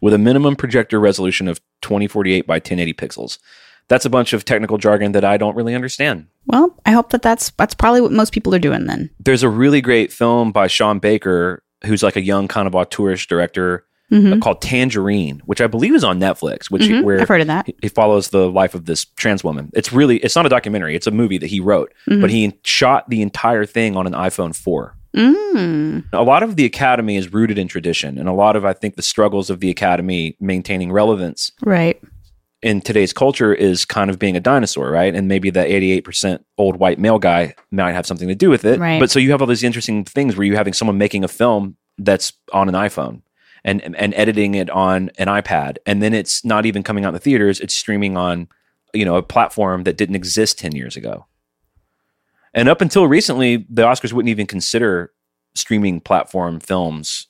[0.00, 3.38] with a minimum projector resolution of twenty forty eight by ten eighty pixels.
[3.88, 6.26] That's a bunch of technical jargon that I don't really understand.
[6.46, 9.10] Well, I hope that that's that's probably what most people are doing then.
[9.20, 13.26] there's a really great film by Sean Baker, who's like a young kind of auteurish
[13.28, 14.40] director Mhm.
[14.42, 17.02] called Tangerine, which I believe is on Netflix, which Mhm.
[17.04, 17.66] where I've heard of that.
[17.66, 19.70] he- he follows the life of this trans woman.
[19.74, 22.20] It's really it's not a documentary; it's a movie that he wrote, Mhm.
[22.20, 24.94] but he shot the entire thing on an iPhone four.
[25.16, 26.04] Mm.
[26.12, 28.96] A lot of the Academy is rooted in tradition, and a lot of I think
[28.96, 32.00] the struggles of the Academy maintaining relevance Right.
[32.64, 35.14] In today's culture is kind of being a dinosaur, right?
[35.14, 38.80] And maybe the 88% old white male guy might have something to do with it.
[38.80, 38.98] Right.
[38.98, 41.76] But so you have all these interesting things where you're having someone making a film
[41.98, 43.20] that's on an iPhone
[43.64, 45.76] and and editing it on an iPad.
[45.84, 48.48] And then it's not even coming out in the theaters, it's streaming on,
[48.94, 51.26] you know, a platform that didn't exist 10 years ago.
[52.54, 55.12] And up until recently, the Oscars wouldn't even consider
[55.54, 57.26] streaming platform films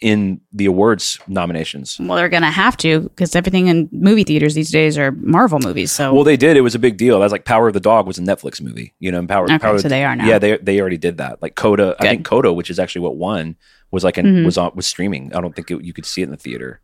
[0.00, 1.96] in the awards nominations.
[2.00, 5.92] Well, they're gonna have to because everything in movie theaters these days are Marvel movies.
[5.92, 6.56] So Well, they did.
[6.56, 7.20] It was a big deal.
[7.20, 8.94] That's like Power of the Dog was a Netflix movie.
[8.98, 9.44] You know, and Power.
[9.44, 10.26] Okay, Power so they are now.
[10.26, 11.42] Yeah, they they already did that.
[11.42, 13.56] Like Coda, I think Coda, which is actually what won,
[13.90, 14.44] was like an, Mhm.
[14.44, 15.34] was on was streaming.
[15.34, 16.80] I don't think it, you could see it in the theater.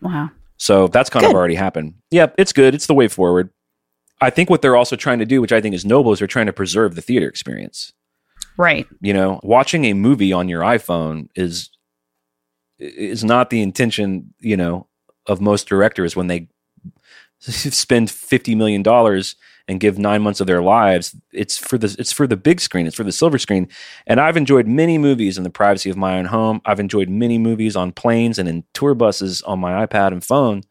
[0.00, 0.30] wow.
[0.56, 1.94] So that's kind of already happened.
[2.10, 2.74] Yeah, it's good.
[2.74, 3.48] It's the way forward.
[4.20, 6.28] I think what they're also trying to do, which I think is noble, is they're
[6.28, 7.94] trying to preserve the theater experience.
[8.58, 8.86] Right.
[9.00, 11.70] You know, watching a movie on your iPhone is
[12.80, 14.86] is not the intention, you know,
[15.26, 16.48] of most directors when they
[17.38, 19.36] spend fifty million dollars
[19.70, 21.14] and give nine months of their lives.
[21.32, 22.88] It's for the it's for the big screen.
[22.88, 23.68] It's for the silver screen.
[24.06, 26.60] And I've enjoyed many movies in the privacy of my own home.
[26.64, 30.62] I've enjoyed many movies on planes and in tour buses on my iPad and phone.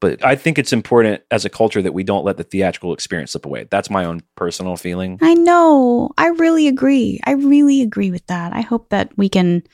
[0.00, 3.32] But I think it's important as a culture that we don't let the theatrical experience
[3.32, 3.66] slip away.
[3.68, 5.18] That's my own personal feeling.
[5.20, 6.10] I know.
[6.16, 7.20] I really agree.
[7.24, 8.54] I really agree with that.
[8.54, 9.64] I hope that we can.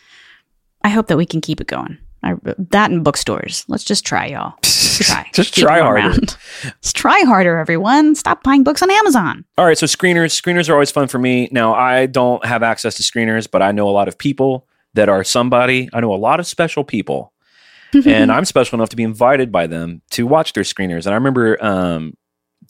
[0.87, 1.99] I hope that we can keep it going.
[2.23, 2.35] I,
[2.71, 3.65] that in bookstores.
[3.67, 4.55] Let's just try, y'all.
[4.63, 5.29] Try.
[5.35, 6.09] Just Keep try harder.
[6.09, 6.37] around.
[6.65, 8.15] Let's try harder, everyone.
[8.15, 9.45] Stop buying books on Amazon.
[9.59, 11.49] All right, so screeners, screeners are always fun for me.
[11.51, 15.09] Now, I don't have access to screeners, but I know a lot of people that
[15.09, 15.91] are somebody.
[15.93, 17.33] I know a lot of special people,
[18.07, 21.05] and I'm special enough to be invited by them to watch their screeners.
[21.05, 22.17] And I remember um,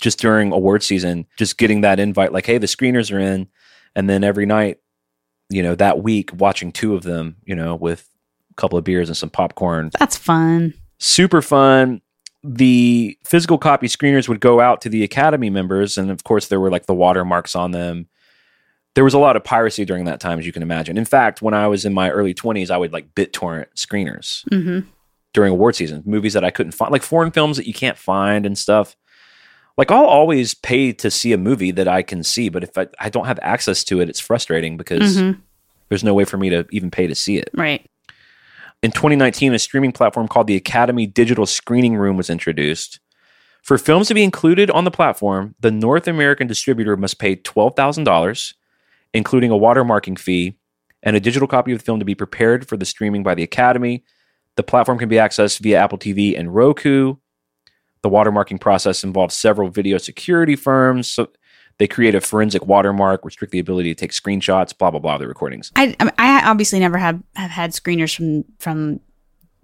[0.00, 3.46] just during award season, just getting that invite, like, "Hey, the screeners are in,"
[3.94, 4.78] and then every night,
[5.48, 8.08] you know, that week, watching two of them, you know, with
[8.50, 10.74] a couple of beers and some popcorn, That's fun.
[10.98, 12.00] super fun.
[12.44, 16.60] the physical copy screeners would go out to the Academy members, and of course, there
[16.60, 18.06] were like the watermarks on them.
[18.94, 20.96] There was a lot of piracy during that time, as you can imagine.
[20.96, 24.88] In fact, when I was in my early 20s, I would like BitTorrent screeners Mm-hmm.
[25.34, 28.46] during award season, movies that I couldn't find, like foreign films that you can't find
[28.46, 28.96] and stuff.
[29.76, 32.86] Like I'll always pay to see a movie that I can see, but if I,
[32.98, 35.38] I don't have access to it, it's frustrating because Mhm.
[35.88, 37.50] there's no way for me to even pay to see it.
[37.54, 37.86] Right.
[38.82, 43.00] In 2019, a streaming platform called the Academy Digital Screening Room was introduced.
[43.62, 48.54] For films to be included on the platform, the North American distributor must pay $12,000,
[49.12, 50.56] including a watermarking fee,
[51.02, 53.42] and a digital copy of the film to be prepared for the streaming by the
[53.42, 54.04] Academy.
[54.56, 57.16] The platform can be accessed via Apple TV and Roku.
[58.06, 61.10] The watermarking process involves several video security firms.
[61.10, 61.28] So
[61.78, 65.26] they create a forensic watermark, restrict the ability to take screenshots, blah, blah, blah, the
[65.26, 65.72] recordings.
[65.74, 69.00] I I obviously never have have had screeners from from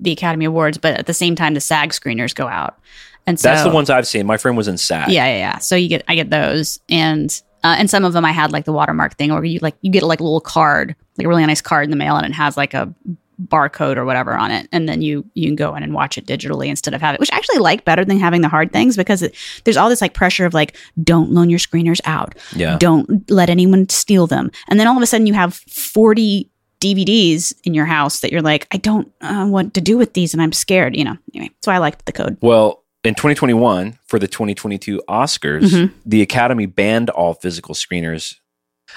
[0.01, 2.81] the Academy Awards, but at the same time, the SAG screeners go out,
[3.29, 4.27] and so That's the ones I've seen.
[4.27, 5.13] My friend was in SAG.
[5.13, 5.59] Yeah, yeah, yeah.
[5.59, 7.31] So you get I get those, and
[7.63, 9.93] uh, and some of them I had like the watermark thing, or you like you
[9.93, 12.33] get like a little card, like a really nice card in the mail, and it
[12.33, 12.93] has like a
[13.41, 16.27] barcode or whatever on it, and then you you can go in and watch it
[16.27, 18.97] digitally instead of have it, which I actually like better than having the hard things
[18.97, 22.77] because it, there's all this like pressure of like don't loan your screeners out, Yeah.
[22.79, 27.55] don't let anyone steal them, and then all of a sudden you have forty DVDs
[27.65, 30.43] in your house that you're like I don't uh, want to do with these, and
[30.43, 31.17] I'm scared, you know.
[31.35, 32.37] Anyway, so I liked the code.
[32.41, 35.93] Well, in 2021, for the 2022 Oscars, Mhm.
[36.07, 38.37] the Academy banned all physical screeners.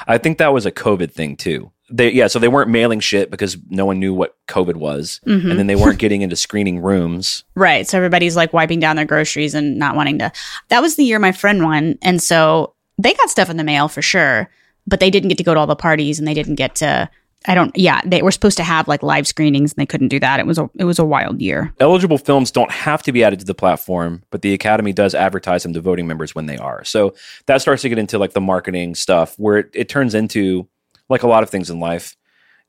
[0.08, 1.72] I think that was a COVID thing too.
[1.90, 5.52] They, yeah, so they weren't mailing shit because no one knew what COVID was, Mhm.
[5.52, 7.44] and then they weren't getting into screening rooms.
[7.56, 7.88] Right.
[7.88, 10.32] So everybody's like wiping down their groceries and not wanting to.
[10.70, 11.98] That was the year my friend won.
[12.02, 14.50] And so they got stuff in the mail for sure,
[14.88, 17.10] but they didn't get to go to all the parties and they didn't get to.
[17.48, 17.78] I don't.
[17.78, 20.40] Yeah, they were supposed to have like live screenings and they couldn't do that.
[20.40, 21.72] It was a it was a wild year.
[21.80, 25.62] Eligible films don't have to be added to the platform, but the Academy does advertise
[25.62, 26.84] them to voting members when they are.
[26.84, 27.14] So
[27.46, 30.68] that starts to get into like the marketing stuff where it, it turns into
[31.10, 32.16] like a lot of things in life.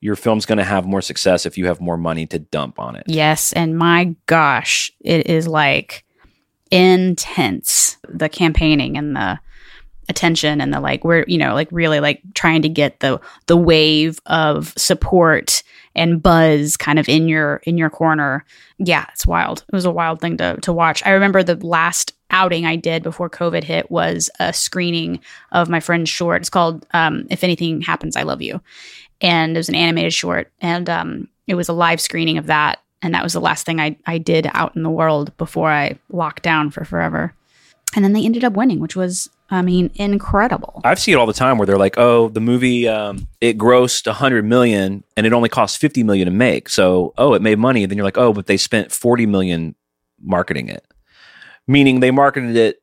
[0.00, 2.96] Your film's going to have more success if you have more money to dump on
[2.96, 3.04] it.
[3.06, 6.04] Yes, and my gosh, it is like
[6.70, 7.96] intense.
[8.08, 9.40] The campaigning and the
[10.08, 13.56] attention and the like we're you know like really like trying to get the the
[13.56, 15.62] wave of support
[15.96, 18.44] and buzz kind of in your in your corner.
[18.78, 19.64] Yeah it's wild.
[19.68, 21.04] It was a wild thing to to watch.
[21.04, 25.20] I remember the last outing i did before covid hit was a screening
[25.52, 26.42] of my friend's short.
[26.42, 28.60] It's called um, if anything happens i love you.
[29.20, 32.80] And it was an animated short and um, it was a live screening of that
[33.02, 35.98] and that was the last thing I, I did out in the world before i
[36.10, 37.34] locked down for forever.
[37.94, 41.26] And then they ended up winning which was i mean incredible I've seen it all
[41.26, 45.32] the time where they're like, "Oh, the movie um, it grossed 100 million and it
[45.32, 47.82] only cost 50 million to make." So, oh, it made money.
[47.82, 49.74] And Then you're like, "Oh, but they spent 40 million
[50.22, 50.84] marketing it."
[51.66, 52.82] Meaning they marketed it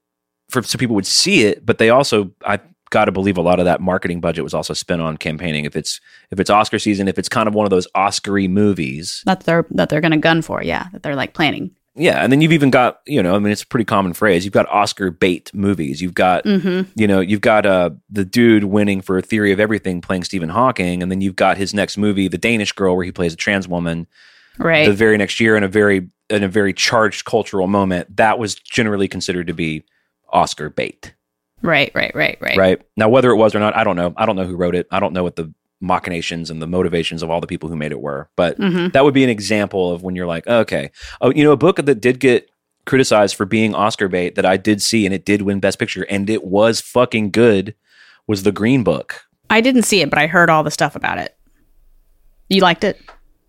[0.50, 3.60] for so people would see it, but they also I got to believe a lot
[3.60, 5.66] of that marketing budget was also spent on campaigning.
[5.66, 9.24] If it's if it's Oscar season, if it's kind of one of those Oscar-y movies,
[9.26, 12.24] that they're that they're gonna gun for yeah that they're like planning yeah.
[12.24, 14.46] And then you've even got you know, I mean, it's a pretty common phrase.
[14.46, 16.02] You've got Oscar bait movies.
[16.02, 16.90] You've got mm-hmm.
[16.96, 20.50] you know, you've got uh, the dude winning for a Theory of Everything playing Stephen
[20.50, 23.38] Hawking, and then you've got his next movie, The Danish Girl, where he plays a
[23.38, 24.08] trans woman.
[24.58, 28.40] right The very next year, in a very in a very charged cultural moment, that
[28.40, 29.84] was generally considered to be
[30.30, 31.14] Oscar bait.
[31.62, 34.14] right right right right Right now, whether it was or not, I don't know.
[34.18, 34.88] I don't know who wrote it.
[34.92, 37.92] I don't know what the machinations and the motivations of all the people who made
[37.92, 38.30] it were.
[38.36, 40.90] But hmm that would be an example of when you're like, okay,
[41.22, 42.50] oh, you know, a book that did get
[42.86, 46.06] criticized for being Oscar bait that I did see and it did win Best Picture
[46.10, 47.76] and it was fucking good
[48.28, 49.22] was The Green Book.
[49.50, 51.36] i didn't see it but i heard all the stuff about it
[52.50, 53.00] you liked it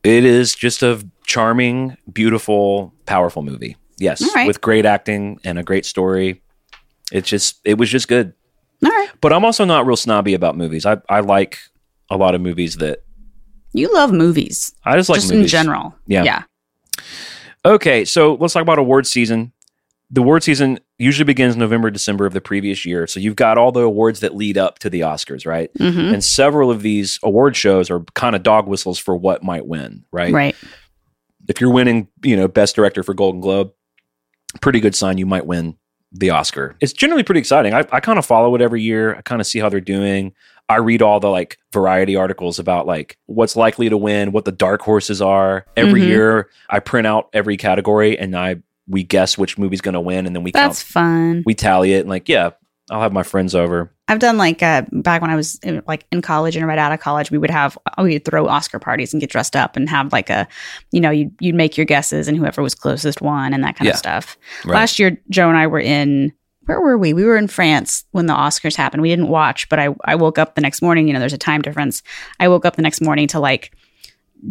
[0.05, 3.77] It is just a charming, beautiful, powerful movie.
[3.99, 4.47] Yes, right.
[4.47, 6.43] with great acting and a great story.
[7.13, 8.35] It's just it was just good.
[8.85, 10.85] all right But I'm also not real snobby about movies.
[10.87, 11.59] I I like
[12.11, 13.03] a lot of movies that
[13.73, 16.25] you love movies I just like just in general Yeah.
[16.25, 16.43] yeah
[17.67, 19.53] Okay, so let's talk about award season.
[20.11, 23.07] The award season usually begins November, December of the previous year.
[23.07, 25.71] So you've got all the awards that lead up to the Oscars, right?
[25.79, 29.67] hmm And several of these award shows are kind of dog whistles for what might
[29.67, 30.33] win, right?
[30.33, 30.55] right
[31.49, 33.73] If you're winning, you know, best director for Golden Globe,
[34.61, 35.77] pretty good sign you might win
[36.13, 36.77] the Oscar.
[36.81, 37.73] It's generally pretty exciting.
[37.75, 39.17] I, I kind of follow it every year.
[39.17, 40.33] I kind of see how they're doing.
[40.69, 44.53] I read all the like variety articles about like what's likely to win, what the
[44.53, 45.67] dark horses are.
[45.77, 46.07] Every Mhm.
[46.09, 48.57] year I print out every category and I
[48.89, 51.95] we guess which movie's going to win and then we that's count fun we tally
[51.95, 52.51] it and like yeah,
[52.91, 53.91] I'll have my friends over.
[54.09, 56.93] I've done like uh, back when I was in, like in college and right out
[56.93, 59.89] of college, we would have we would throw Oscar parties and get dressed up and
[59.89, 60.47] have like a,
[60.93, 63.87] you know, you'd you'd make your guesses and whoever was closest won and that kind
[63.87, 63.93] Yeah.
[63.93, 64.37] of stuff.
[64.67, 64.75] Right.
[64.75, 66.33] Last year, Joe and I were in
[66.67, 67.13] where were we?
[67.13, 69.03] We were in France when the Oscars happened.
[69.03, 71.07] We didn't watch, but I I woke up the next morning.
[71.07, 72.03] You know, there's a time difference.
[72.41, 73.73] I woke up the next morning to like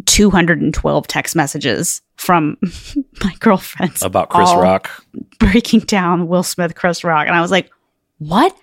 [0.06, 2.56] 212 text messages from
[3.24, 5.04] my girlfriends About Chris Rock.
[5.38, 7.70] breaking down Will Smith, Chris Rock, and I was like,
[8.18, 8.56] "What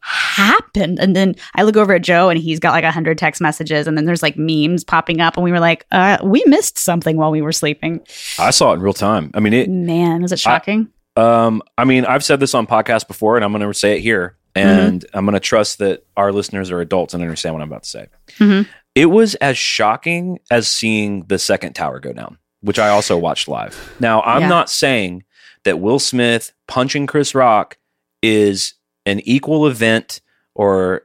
[0.00, 3.40] happened?" And then I look over at Joe, and he's got like a hundred text
[3.40, 6.78] messages, and then there's like memes popping up, and we were like, uh, "We missed
[6.78, 8.00] something while we were sleeping."
[8.38, 9.30] I saw it in real time.
[9.34, 9.68] I mean, it.
[9.70, 10.88] Man, was it shocking?
[11.16, 14.00] Um, I mean, I've said this on podcast before, and I'm going to say it
[14.00, 17.68] here, and I'm going to trust that our listeners are adults and understand what I'm
[17.68, 18.06] about to say.
[18.38, 18.66] Mhm.
[18.94, 23.48] It was as shocking as seeing the second tower go down, which I also watched
[23.48, 23.94] live.
[24.00, 24.48] Now, I'm Yeah.
[24.48, 25.24] not saying
[25.64, 27.78] that Will Smith punching Chris Rock
[28.22, 28.74] is
[29.06, 30.20] an equal event
[30.54, 31.02] or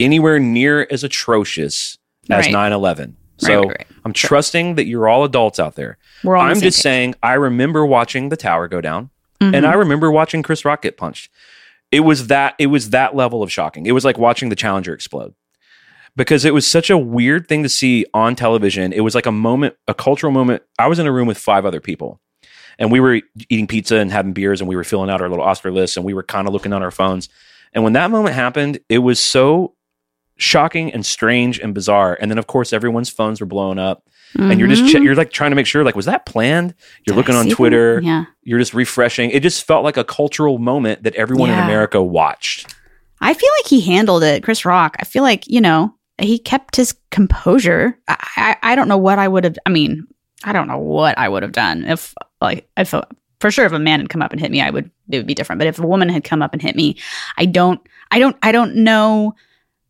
[0.00, 1.98] anywhere near as atrocious
[2.30, 2.52] as Right.
[2.52, 3.16] 9 11.
[3.38, 3.86] So right, right.
[4.04, 5.98] I'm trusting that you're all adults out there.
[6.24, 9.10] We're all I'm just saying, I remember watching the tower go down,
[9.40, 9.54] Mhm.
[9.54, 11.30] and I remember watching Chris Rock get punched.
[11.92, 13.86] It was that it was that level of shocking.
[13.86, 15.34] It was like watching the Challenger explode
[16.16, 18.92] because it was such a weird thing to see on television.
[18.92, 20.62] It was like a moment, a cultural moment.
[20.78, 22.20] I was in a room with five other people,
[22.78, 25.44] and we were eating pizza and having beers, and we were filling out our little
[25.44, 27.28] Oscar list, and we were kind of looking on our phones.
[27.72, 29.74] And when that moment happened, it was so
[30.38, 32.16] shocking and strange and bizarre.
[32.20, 34.02] And then, of course, everyone's phones were blown up
[34.38, 35.04] and you're just che- mm-hmm.
[35.04, 36.74] you're like trying to make sure like was that planned
[37.06, 37.56] you're Did looking on see them?
[37.56, 41.58] twitter Yeah, you're just refreshing it just felt like a cultural moment that everyone in
[41.58, 42.74] america watched
[43.20, 44.96] I feel like he handled it, Chris Rock.
[45.00, 47.98] I feel like you know he kept his composure.
[48.08, 49.56] I I, I don't know what I would have.
[49.64, 50.06] I mean,
[50.44, 53.06] I don't know what I would have done if like if a,
[53.40, 55.26] for sure if a man had come up and hit me, I would it would
[55.26, 55.58] be different.
[55.58, 56.96] But if a woman had come up and hit me,
[57.36, 57.80] I don't
[58.10, 59.34] I don't I don't know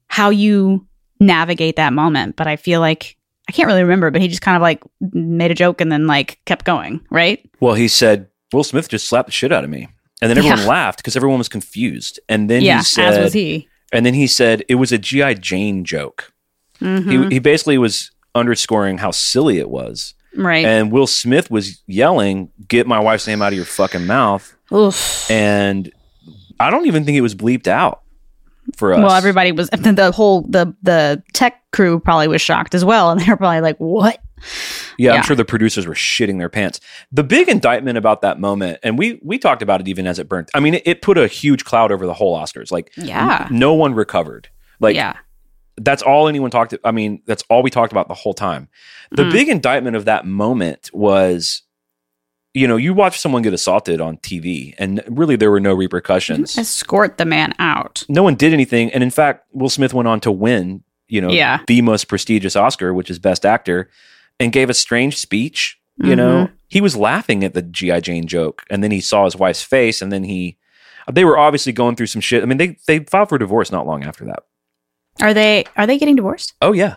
[0.09, 0.87] how you
[1.19, 2.37] navigate that moment.
[2.37, 3.17] But I feel like
[3.49, 4.11] I can't really remember.
[4.11, 4.83] But he just kind of like
[5.13, 7.01] made a joke and then like kept going.
[7.11, 7.49] Right?
[7.61, 9.89] well he said will smith just slapped the shit out of me
[10.23, 10.67] and then everyone Yeah.
[10.67, 12.79] laughed because everyone was confused and then yeah.
[12.79, 13.69] he said as was he.
[13.93, 16.33] and then he said it was a gi jane joke
[16.81, 17.29] Mhm.
[17.29, 20.65] he, he basically was underscoring how silly it was right.
[20.65, 25.29] and will smith was yelling get my wife's name out of your fucking mouth Oof.
[25.31, 25.91] and
[26.61, 28.03] i don't even think it was bleeped out
[28.75, 32.85] for us Well, everybody was the, whole the the tech crew probably was shocked as
[32.85, 34.19] well, and they were probably like, "What?"
[34.99, 36.81] Yeah, I'm sure the producers were shitting their pants.
[37.12, 40.29] The big indictment about that moment, and we we talked about it even as it
[40.29, 40.51] burnt.
[40.55, 42.71] I mean, it, it put a huge cloud over the whole Oscars.
[42.71, 43.49] Like, Yeah.
[43.51, 44.49] no one recovered.
[44.81, 45.17] Like, yeah,
[45.79, 46.75] that's all anyone talked.
[46.85, 48.69] I mean, that's all we talked about the whole time.
[49.11, 49.33] The Mm.
[49.33, 51.62] big indictment of that moment was,
[52.57, 56.57] you know, you watch someone get assaulted on TV, and really there were no repercussions.
[56.57, 58.03] escort the man out.
[58.09, 60.83] No one did anything, and in fact, Will Smith went on to win.
[61.09, 61.61] You know, Yeah.
[61.69, 63.91] the most prestigious Oscar, which is Best Actor,
[64.41, 65.79] and gave a strange speech.
[65.99, 66.17] You Mm-hmm.
[66.17, 69.63] know, he was laughing at the GI Jane joke, and then he saw his wife's
[69.63, 70.57] face, and then he.
[71.13, 72.43] They were obviously going through some shit.
[72.43, 74.41] I mean, they they filed for divorce not long after that.
[75.21, 76.55] Are they are they getting divorced?
[76.61, 76.97] Oh yeah,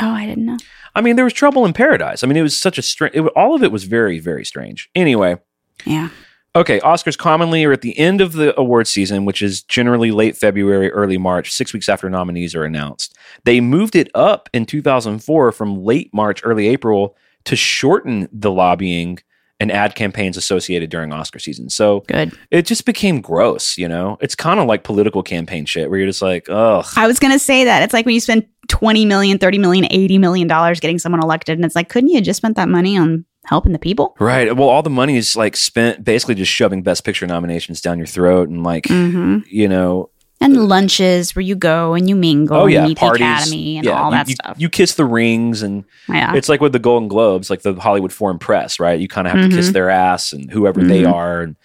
[0.00, 0.56] Oh, I didn't know.
[0.94, 2.22] I mean, there was trouble in paradise.
[2.22, 3.16] I mean, it was such a strange.
[3.36, 4.88] All of it was very very strange.
[4.94, 5.38] Anyway,
[5.84, 6.08] Yeah,
[6.56, 10.36] okay, Oscars commonly are at the end of the award season, which is generally late
[10.36, 13.16] February, early March, six weeks after nominees are announced.
[13.44, 19.18] They moved it up in 2004 from late March, early April to shorten the lobbying
[19.60, 21.70] and ad campaigns associated during Oscar season.
[21.70, 22.36] So good.
[22.50, 24.18] it just became gross, you know?
[24.20, 26.84] It's kind of like political campaign shit where you're just like, ugh.
[26.96, 30.18] I was gonna say that it's like when you spend 20 million, 30 million, 80
[30.18, 33.24] million dollars getting someone elected, and it's like, couldn't you just spent that money on
[33.46, 34.16] helping the people?
[34.18, 34.54] Right.
[34.56, 38.06] Well, all the money is like spent basically just shoving Best Picture nominations down your
[38.06, 39.40] throat and like, Mm-hmm.
[39.48, 40.10] you know,
[40.40, 43.76] And lunches where you go and you mingle oh yeah, and meet parties, the academy
[43.78, 44.56] and yeah, all that you, stuff.
[44.58, 48.12] You kiss the rings, and yeah, it's like with the Golden Globes, like the Hollywood
[48.12, 48.98] Foreign Press, right?
[48.98, 49.72] You kind of have to kiss Mhm.
[49.74, 51.12] their ass and whoever they Mhm.
[51.12, 51.56] are, and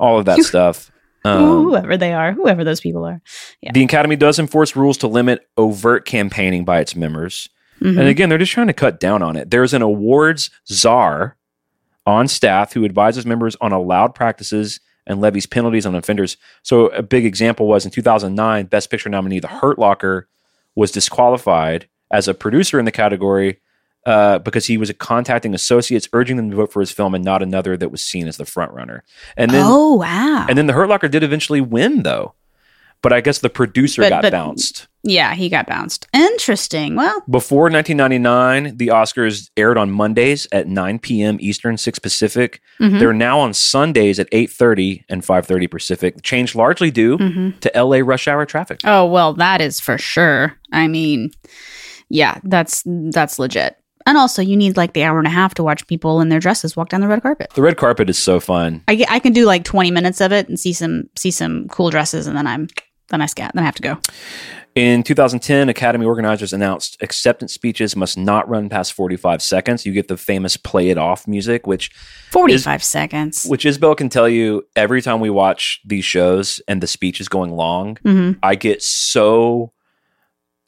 [0.00, 0.90] all of that stuff.
[1.26, 3.20] Um, whoever they are, whoever those people are.
[3.60, 3.72] Yeah.
[3.72, 7.48] The Academy does enforce rules to limit overt campaigning by its members.
[7.80, 7.98] Mhm.
[7.98, 9.50] And again, they're just trying to cut down on it.
[9.50, 11.36] There's an awards czar
[12.06, 16.36] on staff who advises members on allowed practices and levies penalties on offenders.
[16.62, 20.28] So a big example was in 2009, Best Picture nominee The Hurt Locker
[20.74, 23.58] was disqualified as a producer in the category
[24.06, 27.42] uh, because he was contacting associates urging them to vote for his film and not
[27.42, 29.04] another that was seen as the front runner.
[29.36, 30.46] And then oh wow!
[30.48, 32.34] and then The Hurt Locker did eventually win though.
[33.02, 34.88] But I guess the producer But- got but- bounced.
[35.08, 36.08] Yeah, he got bounced.
[36.12, 36.96] Interesting.
[36.96, 41.36] Well, Before 1999, the Oscars aired on Mondays at 9 p.m.
[41.40, 42.60] Eastern, 6 Pacific.
[42.80, 42.98] mhm.
[42.98, 46.22] They're now on Sundays at 8:30 and 5:30 Pacific.
[46.22, 47.60] Changed largely due Mhm.
[47.60, 48.80] to LA rush hour traffic.
[48.84, 50.54] Oh well, that is for sure.
[50.72, 51.30] I mean,
[52.08, 53.76] yeah, that's that's legit.
[54.06, 56.40] And also, you need like the hour and a half to watch people in their
[56.40, 57.50] dresses walk down the red carpet.
[57.54, 58.84] The red carpet is so fun.
[58.88, 61.90] I, I can do like twenty minutes of it and see some see some cool
[61.90, 62.68] dresses, and then I'm
[63.08, 63.52] then I scat.
[63.54, 63.98] Then I have to go.
[64.74, 69.86] In 2010, Academy organizers announced acceptance speeches must not run past 45 seconds.
[69.86, 71.90] You get the famous "play it off" music, which
[72.30, 73.46] Forty five seconds.
[73.46, 77.28] which Isabel can tell you every time we watch these shows and the speech is
[77.28, 79.72] going long, hmm I get so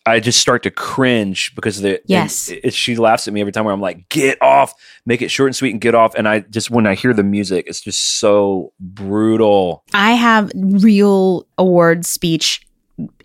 [0.09, 2.49] I just start to cringe because the Yes.
[2.49, 4.75] and it- she laughs at me every time where I'm like, get off,
[5.07, 6.15] make it short and sweet and get off.
[6.15, 9.85] And I just when I hear the music, it's just so brutal.
[9.95, 12.67] I have real award speech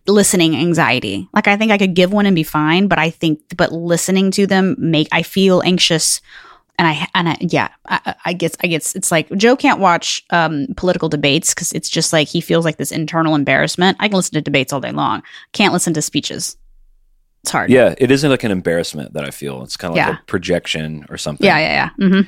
[0.08, 1.28] listening anxiety.
[1.34, 4.32] Like I think I could give one and be fine, but I think but listening
[4.32, 6.20] to them make I feel anxious.
[6.80, 9.80] And I and I yeah I, I- I guess I guess it's like Joe can't
[9.80, 13.96] watch um, political debates because it's just like he feels like this internal embarrassment.
[14.00, 15.22] I can listen to debates all day long.
[15.54, 16.58] Can't listen to speeches.
[17.44, 17.70] It's hard.
[17.70, 19.64] Yeah, it isn't like an embarrassment that I feel.
[19.64, 20.18] It's kind of like Yeah.
[20.22, 21.46] a projection or something.
[21.46, 22.08] yeah, yeah, yeah.
[22.10, 22.22] hmm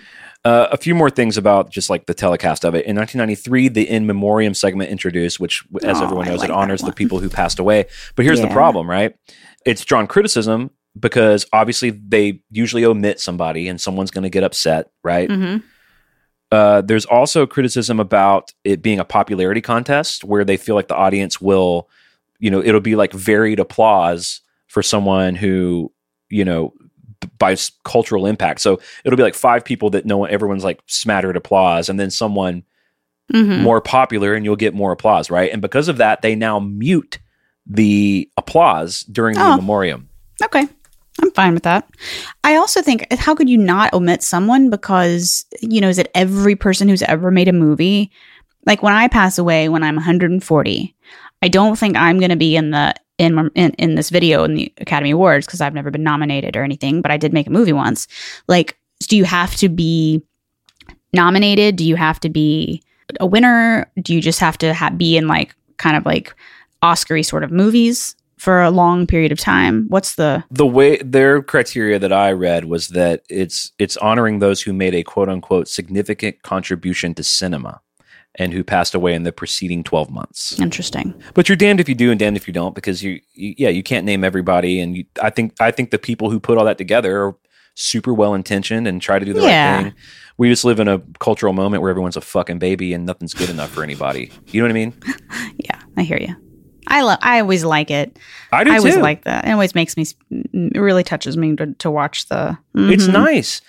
[0.44, 2.86] Uh, a few more things about just like the telecast of it.
[2.86, 6.82] In 1993, the In Memoriam segment introduced, which, as Oh, everyone knows, like it honors
[6.84, 7.86] the people who passed away.
[8.16, 9.16] But here's the problem, right?
[9.66, 14.92] It's drawn criticism because obviously they usually omit somebody and someone's going to get upset,
[15.04, 15.32] right?
[15.32, 15.58] hmm
[16.52, 20.96] Uh, there's also criticism about it being a popularity contest where they feel like the
[20.96, 21.90] audience will,
[22.40, 24.42] you know, it'll be like varied applause
[24.76, 25.90] for someone who,
[26.30, 26.74] you know,
[27.40, 27.56] by
[27.86, 28.60] cultural impact.
[28.60, 32.12] So it'll be like five people that no one, everyone's like smattered applause, and then
[32.12, 32.64] someone
[33.32, 35.50] hmm more popular, and you'll get more applause, right?
[35.50, 37.20] And because of that, they now mute
[37.66, 39.56] the applause during the Oh.
[39.56, 40.10] memoriam.
[40.44, 40.68] Okay.
[41.22, 41.88] I'm fine with that.
[42.44, 46.58] I also think how could you not omit someone because you know is it every
[46.58, 48.12] person who's ever made a movie
[48.66, 50.96] like when I pass away when I'm 140
[51.42, 54.56] I don't think I'm going to be in the in, in in this video in
[54.56, 57.52] the Academy Awards because I've never been nominated or anything but I did make a
[57.52, 58.08] movie once.
[58.48, 60.22] Like do you have to be
[61.14, 61.76] nominated?
[61.76, 62.82] Do you have to be
[63.20, 63.90] a winner?
[64.02, 66.36] Do you just have to ha- be in like kind of like
[66.82, 69.86] Oscar-y sort of movies for a long period of time?
[69.90, 74.62] What's the the way their criteria that I read was that it's it's honoring those
[74.62, 77.82] who made a quote unquote significant contribution to cinema
[78.38, 80.60] and who passed away in the preceding 12 months.
[80.60, 81.14] Interesting.
[81.34, 83.70] But you're damned if you do and damned if you don't because you, you yeah,
[83.70, 86.66] you can't name everybody and you, I think I think the people who put all
[86.66, 87.36] that together are
[87.76, 89.76] super well intentioned and try to do the Yeah.
[89.76, 89.94] right thing.
[90.38, 93.50] We just live in a cultural moment where everyone's a fucking baby and nothing's good
[93.50, 94.32] enough for anybody.
[94.48, 94.94] You know what I mean?
[95.58, 96.36] Yeah, I hear you.
[96.88, 97.20] I love.
[97.22, 98.18] I always like it.
[98.52, 99.02] I do I always too.
[99.02, 99.46] like that.
[99.48, 100.06] It always makes me.
[100.32, 102.58] It really touches me to, to watch the.
[102.76, 103.14] It's Mhm.
[103.14, 103.62] nice.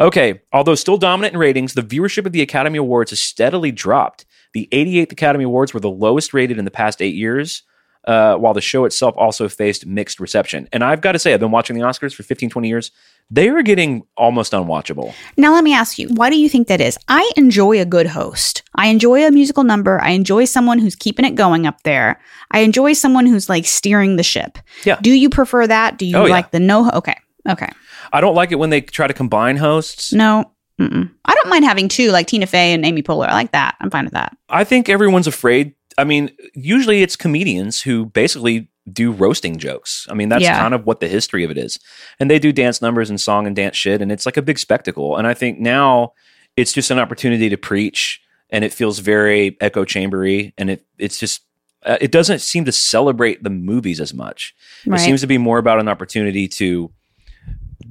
[0.00, 4.24] Okay, although still dominant in ratings, the viewership of the Academy Awards has steadily dropped.
[4.52, 7.62] The 88th Academy Awards were the lowest rated in the past eight years,
[8.06, 10.68] uh, while the show itself also faced mixed reception.
[10.72, 12.90] And I've got to say, I've been watching the Oscars for 15, 20 years.
[13.30, 15.14] They are getting almost unwatchable.
[15.36, 16.98] Now let me ask you, why do you think that is?
[17.08, 18.62] I enjoy a good host.
[18.76, 20.00] I enjoy a musical number.
[20.00, 22.20] I enjoy someone who's keeping it going up there.
[22.50, 24.58] I enjoy someone who's like steering the ship.
[24.84, 24.98] Yeah.
[25.00, 25.98] Do you prefer that?
[25.98, 26.32] Do you Oh, yeah.
[26.32, 26.90] like the no?
[26.90, 27.16] Okay.
[27.48, 27.68] Okay.
[28.12, 30.12] I don't like it when they try to combine hosts.
[30.12, 30.50] No.
[30.80, 31.10] Mm-mm.
[31.24, 33.28] I don't mind having two, like Tina Fey and Amy Poehler.
[33.28, 33.76] I like that.
[33.80, 34.36] I'm fine with that.
[34.48, 35.74] I think everyone's afraid.
[35.96, 40.06] I mean, usually it's comedians who basically do roasting jokes.
[40.10, 40.58] I mean, that's Yeah.
[40.58, 41.78] kind of what the history of it is.
[42.20, 44.58] And they do dance numbers and song and dance shit, and it's like a big
[44.58, 45.16] spectacle.
[45.16, 46.12] And I think now
[46.56, 48.20] it's just an opportunity to preach,
[48.50, 51.42] and it feels very echo chambery, and it it's just
[51.86, 54.54] uh, it doesn't seem to celebrate the movies as much.
[54.86, 55.00] Right.
[55.00, 56.90] It seems to be more about an opportunity to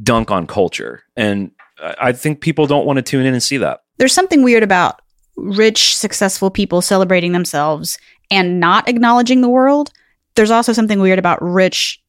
[0.01, 3.57] dunk on culture, and I I think people don't want to tune in and see
[3.57, 3.81] that.
[3.97, 5.01] there's something weird about
[5.35, 7.97] rich, successful people celebrating themselves
[8.31, 9.91] and not acknowledging the world.
[10.35, 12.01] There's also something weird about rich,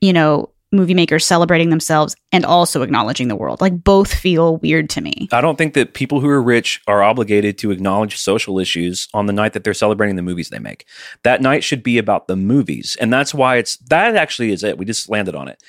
[0.00, 3.60] you know, movie makers celebrating themselves and also acknowledging the world.
[3.60, 5.28] Like both feel weird to me.
[5.32, 9.26] I don't think that people who are rich are obligated to acknowledge social issues on
[9.26, 10.86] the night that they're celebrating the movies they make.
[11.24, 12.96] That night should be about the movies.
[13.00, 14.78] And that's why it's that actually is it.
[14.78, 15.62] We just landed on it.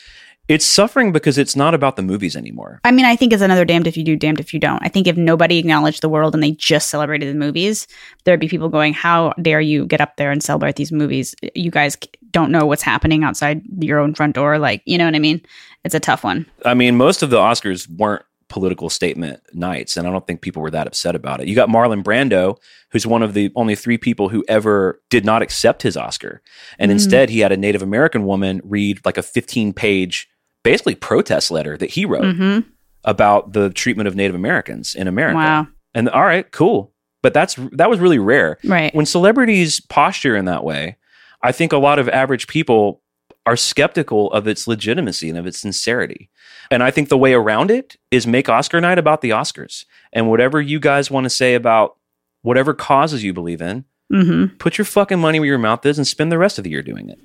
[0.51, 2.81] It's suffering because it's not about the movies anymore.
[2.83, 4.83] I mean, I think it's another damned if you do, damned if you don't.
[4.83, 7.87] I think if nobody acknowledged the world and they just celebrated the movies,
[8.25, 11.33] there'd be people going, How dare you get up there and celebrate these movies?
[11.55, 11.97] You guys
[12.31, 14.59] don't know what's happening outside your own front door.
[14.59, 15.41] Like, you know what I mean?
[15.85, 16.45] It's a tough one.
[16.65, 20.61] I mean, most of the Oscars weren't political statement nights, and I don't think people
[20.61, 21.47] were that upset about it.
[21.47, 22.57] You got Marlon Brando,
[22.91, 26.41] who's one of the only three people who ever did not accept his Oscar,
[26.77, 26.95] and Mm.
[26.95, 30.27] instead he had a Native American woman read like a 15 page,
[30.63, 32.59] basically protest letter that he wrote hmm
[33.03, 35.37] about the treatment of Native Americans in America.
[35.37, 35.67] Wow.
[35.95, 36.93] And all right, cool,
[37.23, 38.59] but that's that was really rare.
[38.63, 38.93] Right.
[38.93, 40.97] When celebrities posture in that way,
[41.41, 43.01] I think a lot of average people
[43.47, 46.29] are skeptical of its legitimacy and of its sincerity.
[46.69, 49.85] And I think the way around it is make Oscar night about the Oscars.
[50.13, 51.97] And whatever you guys want to say about
[52.43, 56.05] whatever causes you believe in, hmm put your fucking money where your mouth is and
[56.05, 57.19] spend the rest of the year doing it.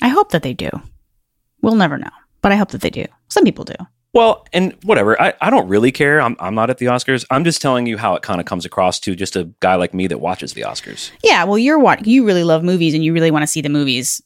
[0.00, 0.70] I hope that they do.
[1.60, 2.10] We'll never know,
[2.40, 3.04] but I hope that they do.
[3.28, 3.74] Some people do.
[4.14, 5.20] Well, and whatever.
[5.20, 6.20] I, I don't really care.
[6.20, 7.24] I'm, I'm not at the Oscars.
[7.30, 9.92] I'm just telling you how it kind of comes across to just a guy like
[9.92, 11.10] me that watches the Oscars.
[11.22, 11.44] Yeah.
[11.44, 14.22] Well, you're what you really love movies, and you really want to see the movies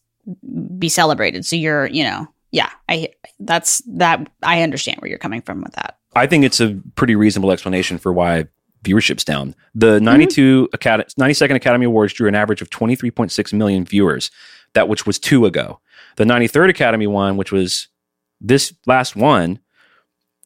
[0.78, 1.44] be celebrated.
[1.44, 2.70] So you're, you know, yeah.
[2.88, 3.08] I
[3.40, 4.30] that's that.
[4.42, 5.98] I understand where you're coming from with that.
[6.14, 8.46] I think it's a pretty reasonable explanation for why
[8.84, 9.54] viewership's down.
[9.74, 10.74] The 92 mm-hmm.
[10.74, 14.30] Acad- 92nd Academy Awards drew an average of 23.6 million viewers,
[14.74, 15.80] that which was two ago.
[16.16, 17.88] The 93rd Academy one, which was
[18.42, 19.58] this last one,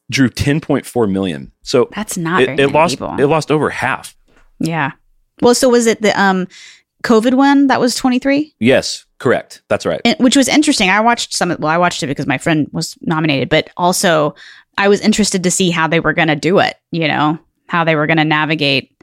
[0.09, 1.51] drew 10.4 million.
[1.63, 3.15] So That's not it, very it lost people.
[3.19, 4.15] it lost over half.
[4.59, 4.91] yeah.
[5.41, 6.47] Well, so was it the um
[7.03, 8.55] COVID one that was 23?
[8.59, 9.61] Yes, correct.
[9.67, 10.01] That's right.
[10.05, 10.89] And- which was interesting.
[10.89, 11.49] I watched some.
[11.59, 14.33] Well, I watched it because my friend was nominated, but also
[14.79, 16.75] I was interested to see how they were going to do it.
[16.91, 17.37] You know,
[17.67, 18.93] how they were going to navigate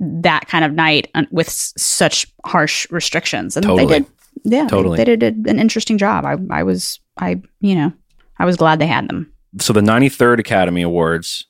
[0.00, 3.86] that kind of night with s- such harsh restrictions, and Totally.
[3.86, 4.06] they did.
[4.44, 4.96] Yeah, they- Totally.
[4.96, 6.24] They, did an interesting job.
[6.24, 7.92] I, I was, I, you know,
[8.38, 9.32] I was glad they had them.
[9.60, 11.46] so the 93rd Academy Awards,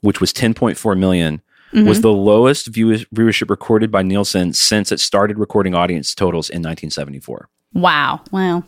[0.00, 1.40] which was 10.4 million,
[1.72, 1.86] Mhm.
[1.88, 6.60] was the lowest view- viewership recorded by Nielsen since it started recording audience totals in
[6.62, 7.48] 1974.
[7.74, 8.20] wow.
[8.32, 8.64] Well,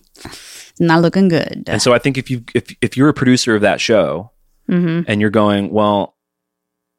[0.81, 1.65] not looking good.
[1.67, 4.31] And so I think if you if if you're a producer of that show
[4.69, 6.15] hmm and you're going, well,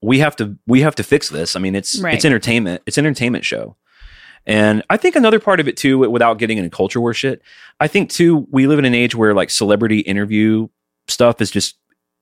[0.02, 1.56] we have to we have to fix this.
[1.56, 2.16] I mean, it's Right.
[2.16, 2.82] it's entertainment.
[2.88, 3.76] It's an entertainment show.
[4.46, 7.42] And I think another part of it too, without getting into culture war shit,
[7.80, 10.68] I think too, we live in an age where like celebrity interview
[11.08, 11.76] stuff is just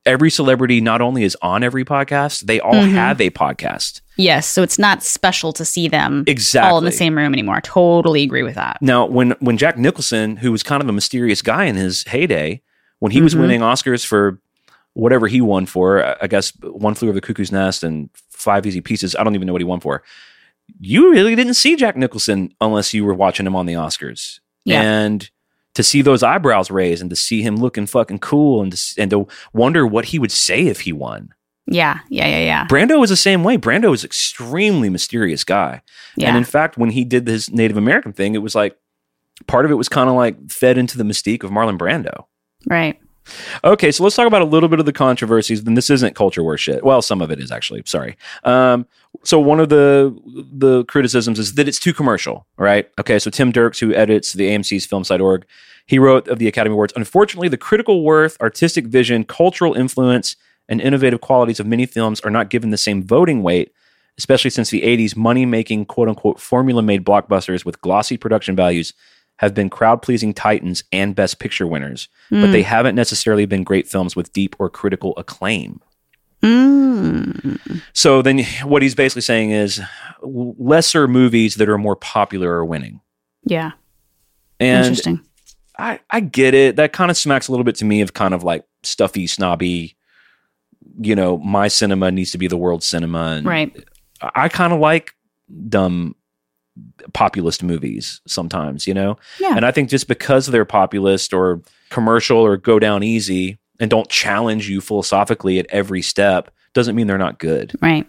[0.06, 2.92] every celebrity not only is on every podcast, they all Mhm.
[2.92, 4.02] have a podcast.
[4.16, 4.48] Yes.
[4.48, 6.70] So it's not special to see them Exactly.
[6.72, 7.60] all in the same room anymore.
[7.62, 8.78] Totally agree with that.
[8.82, 12.62] Now, when when Jack Nicholson, who was kind of a mysterious guy in his heyday,
[13.00, 13.42] when he was Mhm.
[13.42, 14.40] winning Oscars for
[14.94, 18.66] whatever he won for, I- I guess One Flew Over the Cuckoo's Nest and Five
[18.66, 19.16] Easy Pieces.
[19.16, 20.02] I don't even know what he won for.
[20.80, 24.82] You really didn't see Jack Nicholson unless you were watching him on the Oscars, Yeah.
[24.82, 25.30] and
[25.76, 29.12] to see those eyebrows raised and to see him looking fucking cool and to, and
[29.12, 31.30] to wonder what he would say if he won.
[31.68, 32.00] Yeah.
[32.10, 32.28] Yeah.
[32.28, 32.40] Yeah.
[32.44, 32.68] Yeah.
[32.68, 33.58] Brando was the same way.
[33.58, 35.82] Brando was an extremely mysterious guy.
[36.16, 36.30] Yeah.
[36.30, 38.78] And in fact, when he did his Native American thing, it was like
[39.48, 42.26] part of it was kind of like fed into the mystique of Marlon Brando.
[42.68, 43.00] right.
[43.64, 45.64] Okay, so let's talk about a little bit of the controversies.
[45.64, 46.84] Then this isn't culture war shit.
[46.84, 47.84] Well, some of it is actually.
[47.86, 48.18] Sorry.
[48.44, 48.86] Um,
[49.24, 50.16] so one of the
[50.52, 52.90] the criticisms is that it's too commercial, right?
[53.00, 55.46] Okay, so Tim Dirks, who edits the AMC's film site org,
[55.86, 56.94] he wrote of the Academy Awards.
[56.96, 60.36] Unfortunately, the critical worth, artistic vision, cultural influence,
[60.70, 63.72] and innovative qualities of many films are not given the same voting weight,
[64.18, 68.94] especially since the 80s money making quote unquote formula made blockbusters with glossy production values
[69.38, 72.52] have been crowd pleasing titans and best picture winners but Mm.
[72.52, 75.80] they haven't necessarily been great films with deep or critical acclaim.
[76.44, 77.82] Mm.
[77.94, 79.82] So then what he's basically saying is
[80.22, 83.00] lesser movies that are more popular are winning.
[83.46, 83.72] Yeah.
[84.60, 85.22] And Interesting.
[85.78, 86.76] I, I get it.
[86.76, 89.96] That kind of smacks a little bit to me of kind of like stuffy, snobby,
[91.00, 93.36] you know, my cinema needs to be the world cinema.
[93.38, 93.76] And Right.
[94.22, 95.14] I kind of like
[95.70, 96.16] dumb
[97.14, 99.18] populist movies sometimes, you know?
[99.40, 99.56] Yeah.
[99.56, 104.10] And I think just because they're populist or commercial or go down easy and don't
[104.10, 107.74] challenge you philosophically at every step doesn't mean they're not good.
[107.82, 108.08] Right.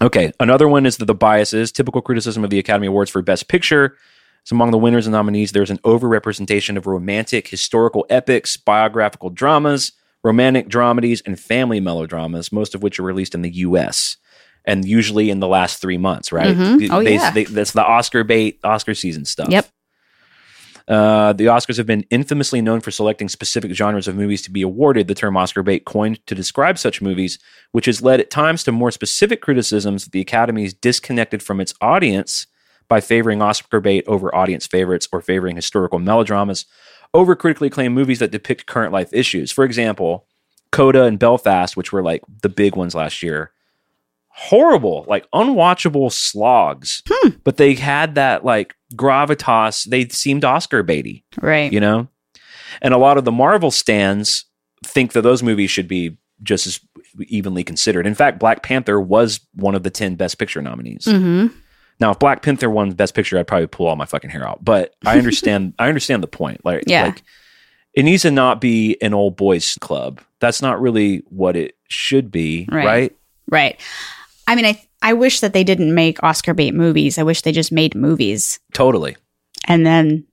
[0.00, 3.46] Okay, another one is that the biases, typical criticism of the Academy Awards for Best
[3.46, 3.96] Picture.
[4.44, 9.92] So among the winners and nominees, there's an overrepresentation of romantic, historical epics, biographical dramas,
[10.24, 14.16] romantic dramedies, and family melodramas, most of which are released in the U.S.
[14.64, 16.32] and usually in the last three months.
[16.32, 16.56] Right?
[16.56, 16.88] Mhm.
[16.90, 17.30] Oh, They- yeah.
[17.30, 19.48] they- that's the Oscar bait, Oscar season stuff.
[19.50, 19.66] Yep.
[20.88, 24.62] Uh, the Oscars have been infamously known for selecting specific genres of movies to be
[24.62, 25.06] awarded.
[25.06, 27.38] The term Oscar bait coined to describe such movies,
[27.70, 31.60] which has led at times to more specific criticisms that the Academy is disconnected from
[31.60, 32.48] its audience
[32.88, 36.66] by favoring Oscar bait over audience favorites or favoring historical melodramas
[37.14, 39.52] over critically acclaimed movies that depict current life issues.
[39.52, 40.26] For example,
[40.72, 43.52] Coda and Belfast, which were like the big ones last year,
[44.34, 47.02] horrible, like unwatchable slogs.
[47.44, 49.84] But they had that like gravitas.
[49.88, 51.72] They seemed Oscar baity, Right.
[51.72, 52.08] you know?
[52.80, 54.46] And a lot of the Marvel stands
[54.84, 56.80] think that those movies should be just as
[57.26, 58.06] evenly considered.
[58.06, 61.04] In fact, Black Panther was one of the 10 Best Picture nominees.
[61.04, 61.48] hmm
[62.00, 64.64] Now, if Black Panther won Best Picture, I'd probably pull all my fucking hair out.
[64.64, 65.74] But I understand.
[65.78, 66.64] I understand the point.
[66.64, 67.04] Like, Yeah.
[67.04, 67.22] like
[67.94, 70.20] it needs to not be an old boys club.
[70.40, 72.86] That's not really what it should be, Right.
[72.86, 73.16] right?
[73.50, 73.80] Right.
[74.52, 77.18] I mean, I I wish that they didn't make Oscar bait movies.
[77.18, 79.16] I wish they just made movies Totally.
[79.66, 80.24] and then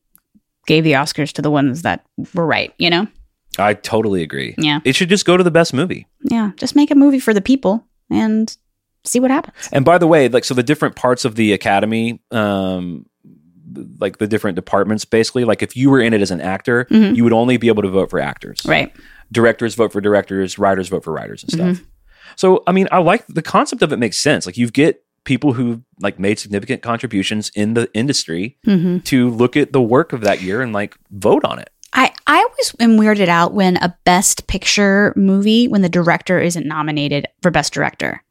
[0.68, 2.06] gave the Oscars to the ones that
[2.36, 2.74] were right.
[2.78, 3.08] You know?
[3.58, 4.54] I totally agree.
[4.58, 4.80] Yeah.
[4.86, 6.06] It should just go to the best movie.
[6.30, 6.52] Yeah.
[6.58, 8.56] Just make a movie for the people and
[9.06, 9.56] see what happens.
[9.72, 13.06] And by the way, like so the different parts of the academy, um,
[14.00, 17.16] like the different departments, basically, like if you were in it as an actor, Mhm.
[17.16, 18.62] you would only be able to vote for actors.
[18.66, 18.92] Right.
[19.32, 21.82] Directors vote for directors, writers vote for writers and stuff.
[22.30, 22.34] Mm-hmm.
[22.36, 24.46] So I mean, I like the concept of it makes sense.
[24.46, 29.56] Like you get people who like made significant contributions in the industry hmm to look
[29.56, 31.70] at the work of that year and like vote on it.
[31.94, 36.66] I, I always am weirded out when a best picture movie, when the director isn't
[36.66, 38.24] nominated for best director.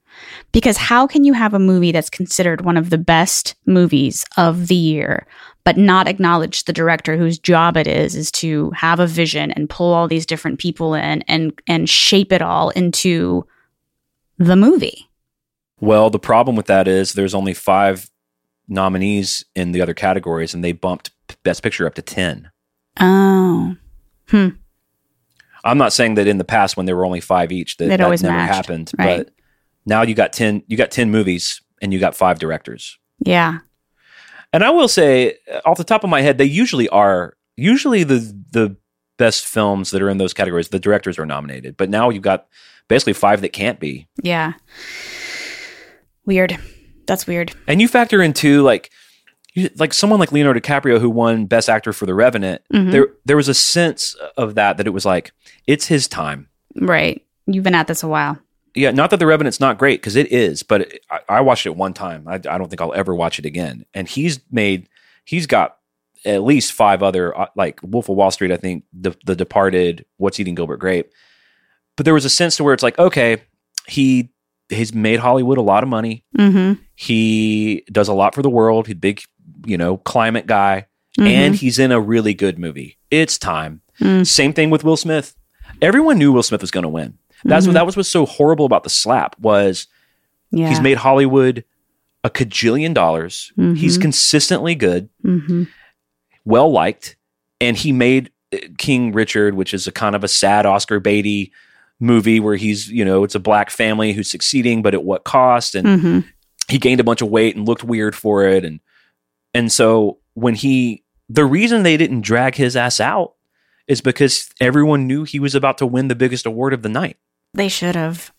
[0.53, 4.69] Because how can you have a movie that's considered one of the best movies of
[4.69, 5.27] the year,
[5.65, 9.71] but not acknowledge the director whose job it is, is to have a vision and
[9.71, 13.47] pull all these different people in and, and shape it all into
[14.39, 15.09] the movie?
[15.81, 18.11] Well, the problem with that is there's only five
[18.69, 21.11] nominees in the other categories, and they bumped
[21.43, 22.51] Best Picture up to ten.
[23.01, 23.77] Oh,
[24.29, 24.49] Hmm.
[25.65, 28.01] I'm not saying that in the past when there were only five each that that
[28.01, 29.19] always never matched, happened, right.
[29.27, 29.33] but
[29.87, 32.99] now you got ten you got ten movies and you got five directors.
[33.25, 33.59] yeah.
[34.53, 38.03] And I will say, uh, off the top of my head, they usually are usually
[38.05, 38.19] the
[38.51, 38.77] the
[39.19, 40.69] best films that are in those categories.
[40.69, 42.47] The directors are nominated, but now you've got
[42.89, 44.09] basically five that can't be.
[44.23, 44.55] Yeah.
[46.25, 46.59] Weird.
[47.07, 47.53] That's weird.
[47.67, 48.91] And you factor in too, like
[49.55, 52.63] you, like someone like Leonardo DiCaprio who won Best Actor for The Revenant.
[52.73, 52.93] Mhm.
[52.93, 55.33] There there was a sense of that that it was like
[55.67, 56.49] it's his time.
[56.77, 57.25] Right.
[57.47, 58.39] You've been at this a while.
[58.75, 61.65] Yeah, not that The Revenant's not great because it is, but it, I, I watched
[61.67, 62.29] it one time.
[62.29, 63.85] I, I don't think I'll ever watch it again.
[63.95, 64.89] And he's made,
[65.25, 65.79] he's got
[66.27, 68.53] at least five other uh, like Wolf of Wall Street.
[68.53, 71.11] I think the The Departed, What's Eating Gilbert Grape.
[71.99, 73.43] But there was a sense to where it's like, okay,
[73.87, 74.31] he
[74.71, 76.25] he's made Hollywood a lot of money.
[76.39, 76.81] Mm-hmm.
[76.95, 78.87] He does a lot for the world.
[78.87, 79.21] He's a big,
[79.67, 80.87] you know, climate guy,
[81.19, 81.27] Mm-hmm.
[81.27, 82.97] and he's in a really good movie.
[83.11, 83.81] It's time.
[84.01, 84.25] Mm.
[84.25, 85.35] Same thing with Will Smith.
[85.83, 87.19] Everyone knew Will Smith was going to win.
[87.45, 87.69] That's Mhm.
[87.71, 89.89] what that was what's so horrible about the slap was
[90.53, 90.69] yeah.
[90.69, 91.65] he's made Hollywood
[92.23, 93.53] a cajillion dollars.
[93.57, 94.03] He's Mhm.
[94.03, 95.65] consistently good, Mm-hmm.
[96.45, 97.17] well liked,
[97.61, 101.51] and he made uh, King Richard, which is a kind of a sad Oscar baity
[102.01, 105.75] movie where he's you know it's a black family who's succeeding, but at what cost?
[105.75, 106.19] And Mm-hmm.
[106.69, 108.81] he gained a bunch of weight and looked weird for it, and
[109.55, 113.35] and so when he the reason they didn't drag his ass out
[113.87, 117.17] is because everyone knew he was about to win the biggest award of the night.
[117.55, 118.33] They should have.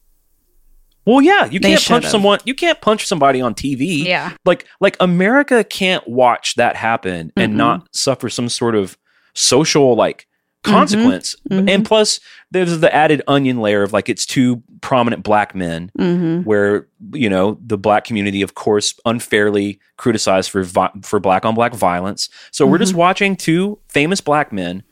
[1.05, 2.11] Well, yeah, you They can't punch should've.
[2.11, 2.39] someone.
[2.45, 4.03] You can't punch somebody on TV.
[4.05, 4.33] Yeah.
[4.45, 7.57] like like America can't watch that happen and Mm-mm.
[7.57, 8.97] not suffer some sort of
[9.33, 10.27] social like
[10.65, 10.75] Mm-hmm.
[10.77, 11.35] consequence.
[11.49, 11.69] Mhm.
[11.69, 12.19] And plus,
[12.51, 16.41] there's the added onion layer of like it's two prominent black men Mm-hmm.
[16.43, 21.55] where you know the black community, of course, unfairly criticized for vi- for black on
[21.55, 22.29] black violence.
[22.51, 24.83] So we're just watching two famous black men.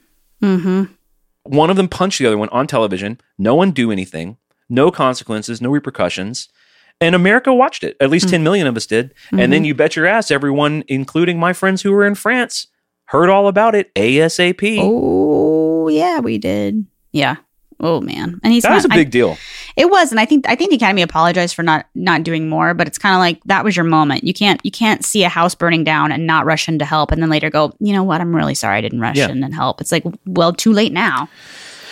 [0.41, 0.83] Mm-hmm.
[1.43, 3.19] One of them punch the other one on television.
[3.37, 4.37] No one do anything.
[4.69, 5.61] No consequences.
[5.61, 6.49] No repercussions.
[6.99, 7.95] And America watched it.
[8.01, 9.13] At least 10 million of us did.
[9.31, 12.67] And then you bet your ass, everyone, including my friends who were in France,
[13.05, 14.77] heard all about it ASAP.
[14.81, 15.16] Oh
[15.89, 16.85] yeah, we did.
[17.11, 17.37] Yeah.
[17.79, 19.37] Oh man, and he's that not, was a big deal.
[19.75, 22.73] it was, and I think I think the Academy apologized for not not doing more,
[22.73, 24.23] but it's kind of like that was your moment.
[24.23, 27.11] You can't you can't see a house burning down and not rush in to help,
[27.11, 28.19] and then later go, you know what?
[28.19, 29.29] I'm really sorry I didn't rush Yeah.
[29.29, 29.79] in and help.
[29.79, 31.29] It's like, well, too late now.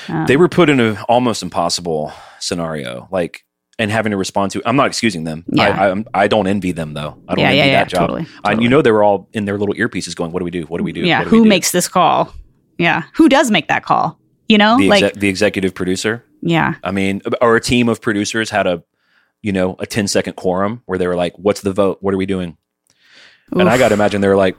[0.09, 3.45] Uh, They were put in an almost impossible scenario, like,
[3.77, 4.63] and having to respond to.
[4.65, 5.45] I'm not excusing them.
[5.51, 5.63] Yeah.
[5.69, 7.21] I, I, I don't envy them, though.
[7.27, 7.99] I don't Yeah, envy yeah, yeah, that job.
[8.01, 10.51] totally, I, you know, they were all in their little earpieces going, What do we
[10.51, 10.63] do?
[10.63, 11.01] What do we do?
[11.01, 12.33] yeah, What do we who do?" makes this call?
[12.77, 14.19] Yeah, who does make that call?
[14.47, 16.23] You know, the, like the executive producer?
[16.41, 18.83] yeah, I mean, or a team of producers had a,
[19.41, 21.97] you know, a 10 second quorum where they were like, What's the vote?
[22.01, 22.57] What are we doing?
[23.51, 24.55] And I got to imagine they were like,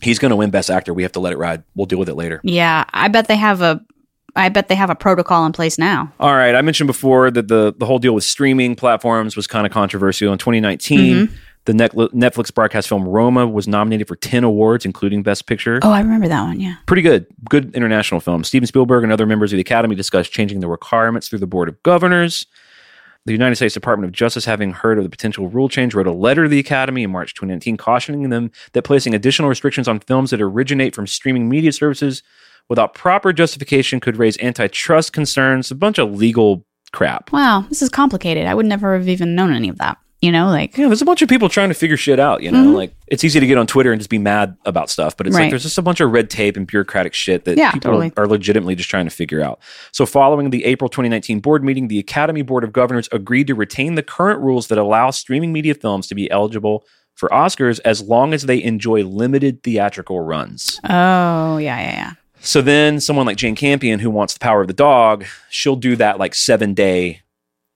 [0.00, 0.94] He's going to win Best Actor.
[0.94, 1.64] We have to let it ride.
[1.74, 2.40] We'll deal with it later.
[2.44, 2.84] yeah.
[2.92, 3.80] I bet they have a,
[4.36, 6.12] I bet they have a protocol in place now.
[6.20, 6.54] All right.
[6.54, 10.32] I mentioned before that the, the whole deal with streaming platforms was kind of controversial.
[10.32, 11.34] In 2019, Mm-hmm.
[11.64, 15.80] The Netflix broadcast film Roma was nominated for 10 awards, including Best Picture.
[15.82, 16.60] Oh, I remember that one.
[16.60, 16.76] Yeah.
[16.86, 17.26] Pretty good.
[17.50, 18.42] Good international film.
[18.44, 21.68] Steven Spielberg and other members of the Academy discussed changing the requirements through the Board
[21.68, 22.46] of Governors.
[23.26, 26.12] The United States Department of Justice, having heard of the potential rule change, wrote a
[26.12, 30.30] letter to the Academy in March 2019 cautioning them that placing additional restrictions on films
[30.30, 32.22] that originate from streaming media services
[32.70, 37.30] without proper justification could raise antitrust concerns, a bunch of legal crap.
[37.30, 38.46] Wow, this is complicated.
[38.46, 39.98] I would never have even known any of that.
[40.20, 42.50] You know, like Yeah, there's a bunch of people trying to figure shit out, you
[42.50, 42.64] know?
[42.72, 42.74] Mhm.
[42.74, 45.36] Like it's easy to get on Twitter and just be mad about stuff, but it's
[45.36, 48.12] like there's just a bunch of red tape and bureaucratic shit that Yeah, people totally.
[48.16, 49.60] are legitimately just trying to figure out.
[49.92, 53.94] So following the April 2019 board meeting, the Academy Board of Governors agreed to retain
[53.94, 58.34] the current rules that allow streaming media films to be eligible for Oscars as long
[58.34, 60.80] as they enjoy limited theatrical runs.
[60.84, 62.12] oh yeah, yeah, yeah.
[62.40, 65.94] So then someone like Jane Campion who wants the power of the dog, she'll do
[65.96, 67.20] that like 7 day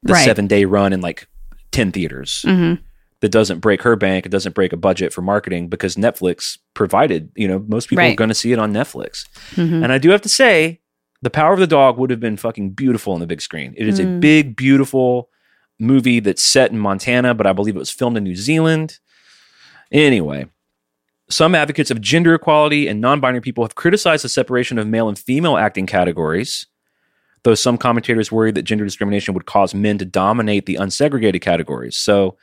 [0.05, 0.24] the Right.
[0.24, 1.26] 7 day run and like
[1.73, 2.75] 10 theaters hmm
[3.20, 4.27] that doesn't break her bank.
[4.27, 8.16] It doesn't break a budget for marketing because Netflix provided, you know, most people are
[8.16, 9.25] going to see it on Netflix.
[9.55, 10.81] hmm And I do have to say,
[11.23, 13.75] The Power of the Dog would have been fucking beautiful on the big screen.
[13.77, 14.18] It is a Mm.
[14.20, 15.29] big, beautiful
[15.79, 18.99] movie that's set in Montana, but I believe it was filmed in New Zealand.
[19.93, 20.47] Anyway,
[21.31, 25.09] some advocates of gender equality and non binary people have criticized the separation of male
[25.09, 26.66] and female acting categories,
[27.45, 31.97] though some commentators worried that gender discrimination would cause men to dominate the unsegregated categories.
[31.97, 32.36] So,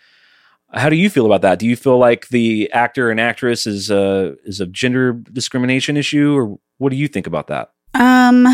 [0.71, 1.57] how do you feel about that?
[1.57, 6.35] Do you feel like the actor and actress is a is a gender discrimination issue,
[6.35, 7.71] or what do you think about that?
[7.95, 8.45] Um,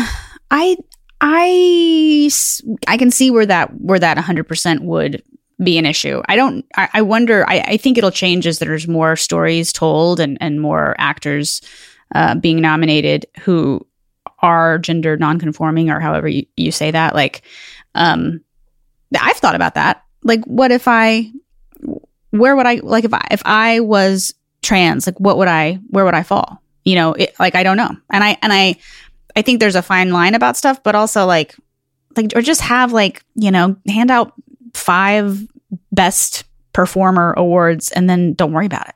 [0.50, 0.76] I,
[1.20, 2.30] I,
[2.88, 5.22] I can see where that where that 100 percent would
[5.62, 6.22] be an issue.
[6.26, 6.64] I don't.
[6.76, 7.44] I, I wonder.
[7.48, 11.60] I, I think it'll change as there's more stories told and and more actors
[12.14, 13.86] uh, being nominated who
[14.40, 17.14] are gender nonconforming or however you, you say that.
[17.14, 17.42] Like,
[17.94, 18.42] um,
[19.18, 20.04] I've thought about that.
[20.22, 21.30] Like, what if I?
[22.30, 25.06] Where would I like if I if I was trans?
[25.06, 25.74] Like, what would I?
[25.88, 26.60] Where would I fall?
[26.84, 27.90] You know, it, like I don't know.
[28.10, 28.76] And I and I
[29.34, 31.54] I think there's a fine line about stuff, but also like
[32.16, 34.32] like or just have like, you know, hand out
[34.74, 35.46] five
[35.92, 38.94] best performer awards and then don't worry about it.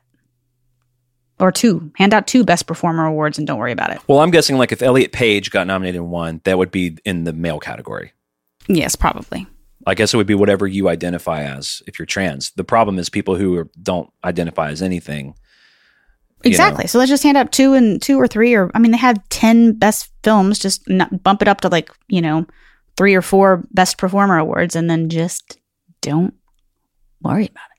[1.41, 1.91] Or two.
[1.97, 3.99] Hand out two best performer awards and don't worry about it.
[4.07, 7.23] Well, I'm guessing like if Elliot Page got nominated in one, that would be in
[7.23, 8.13] the male category.
[8.67, 9.47] Yes, probably.
[9.87, 12.51] I guess it would be whatever you identify as if you're trans.
[12.51, 15.33] The problem is people who are, don't identify as anything.
[16.43, 16.83] Exactly.
[16.83, 16.87] know.
[16.87, 19.27] So let's just hand out two and two or three or I mean they had
[19.29, 22.45] 10 best films just not, bump it up to like, you know,
[22.97, 25.57] three or four best performer awards and then just
[26.01, 26.33] don't
[27.21, 27.70] worry about it.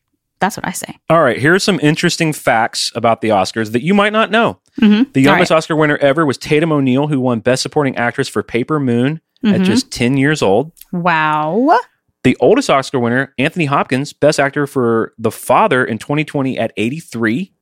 [0.43, 0.99] That's what I say.
[1.09, 4.59] All right, here are some interesting facts about the Oscars that you might not know.
[4.81, 5.13] Mhm.
[5.13, 8.81] The youngest Oscar winner ever was Tatum O'Neal, who won Best Supporting Actress for Paper
[8.81, 9.65] Moon at Mhm.
[9.65, 10.73] just 10 years old.
[10.93, 11.79] Wow.
[12.25, 17.53] The oldest Oscar winner, Anthony Hopkins, Best Actor for The Father in 2020 at 83.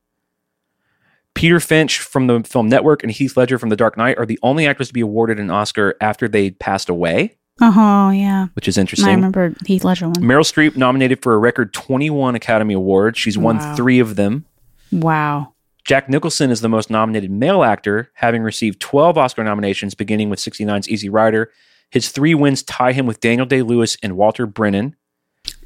[1.33, 4.39] Peter Finch from the film Network and Heath Ledger from The Dark Knight are the
[4.43, 8.47] only actors to be awarded an Oscar after they passed away, Oh yeah.
[8.53, 9.09] which is interesting.
[9.09, 10.15] I remember Heath Ledger one.
[10.15, 13.19] Meryl Streep nominated for a record 21 Academy Awards.
[13.19, 13.75] She's won Wow.
[13.75, 14.45] three of them.
[14.91, 15.53] Wow.
[15.85, 20.39] Jack Nicholson is the most nominated male actor, having received 12 Oscar nominations, beginning with
[20.39, 21.51] 69's Easy Rider.
[21.89, 24.95] His three wins tie him with Daniel Day Lewis and Walter Brennan.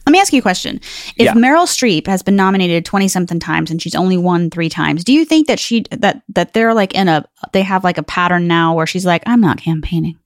[0.07, 0.77] Let me ask you a question.
[1.17, 1.33] If Yeah.
[1.33, 5.11] Meryl Streep has been nominated 20 something times and she's only won 3 times, do
[5.13, 8.47] you think that she that that they're like in a they have like a pattern
[8.47, 10.17] now where she's like I'm not campaigning.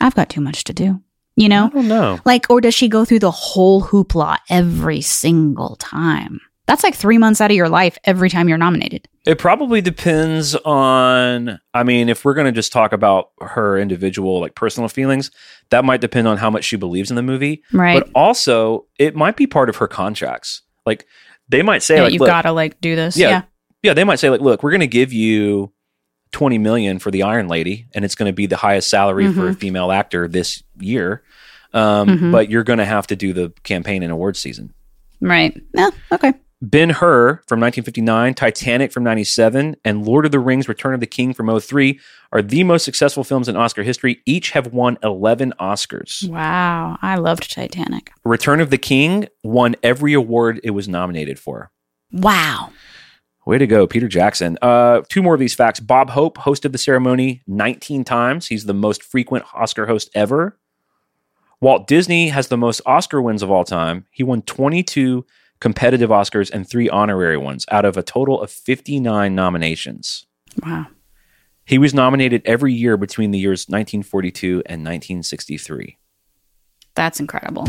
[0.00, 1.00] I've got too much to do.
[1.36, 1.70] You I know?
[1.70, 2.18] don't know.
[2.24, 6.40] Like or does she go through the whole hoopla every single time?
[6.66, 9.08] That's like 3 months out of your life every time you're nominated.
[9.26, 11.58] It probably depends on.
[11.74, 15.32] I mean, if we're going to just talk about her individual, like personal feelings,
[15.70, 17.64] that might depend on how much she believes in the movie.
[17.72, 18.00] Right?
[18.00, 20.62] But also, it might be part of her contracts.
[20.86, 21.06] Like,
[21.48, 23.16] they might say, yeah, like, you've got to like do this.
[23.16, 23.30] Yeah.
[23.30, 23.42] Yeah.
[23.82, 25.72] yeah, they might say, like, look, we're going to give you
[26.32, 29.48] 20 million for the Iron Lady, and it's going to be the highest salary for
[29.48, 31.22] a female actor this year.
[31.72, 32.32] Um, Mhm.
[32.32, 34.72] But you're going to have to do the campaign and awards season.
[35.20, 35.60] Right.
[35.74, 36.32] Yeah, okay.
[36.62, 41.06] Ben Hur from 1959, Titanic from 97, and Lord of the Rings Return of the
[41.06, 41.98] King from 03
[42.32, 44.20] are the most successful films in Oscar history.
[44.26, 46.28] Each have won 11 Oscars.
[46.28, 46.98] Wow.
[47.00, 48.10] I loved Titanic.
[48.24, 51.70] Return of the King won every award it was nominated for.
[52.12, 52.70] Wow.
[53.46, 54.58] Way to go, Peter Jackson.
[54.60, 55.80] Uh, two more of these facts.
[55.80, 58.48] Bob Hope hosted the ceremony 19 times.
[58.48, 60.58] He's the most frequent Oscar host ever.
[61.60, 64.06] Walt Disney has the most Oscar wins of all time.
[64.10, 65.26] He won 22
[65.60, 70.26] competitive Oscars and three honorary ones out of a total of 59 nominations.
[70.64, 70.86] Wow.
[71.64, 75.98] He was nominated every year between the years 1942 and 1963.
[76.94, 77.66] That's incredible.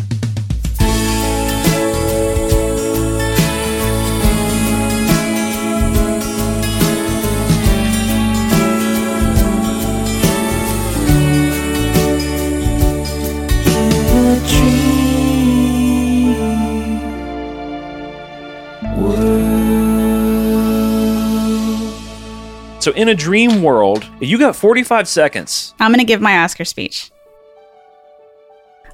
[22.82, 25.76] So, in a dream world, you got 45 seconds.
[25.80, 27.12] I'm going to give my Oscar speech.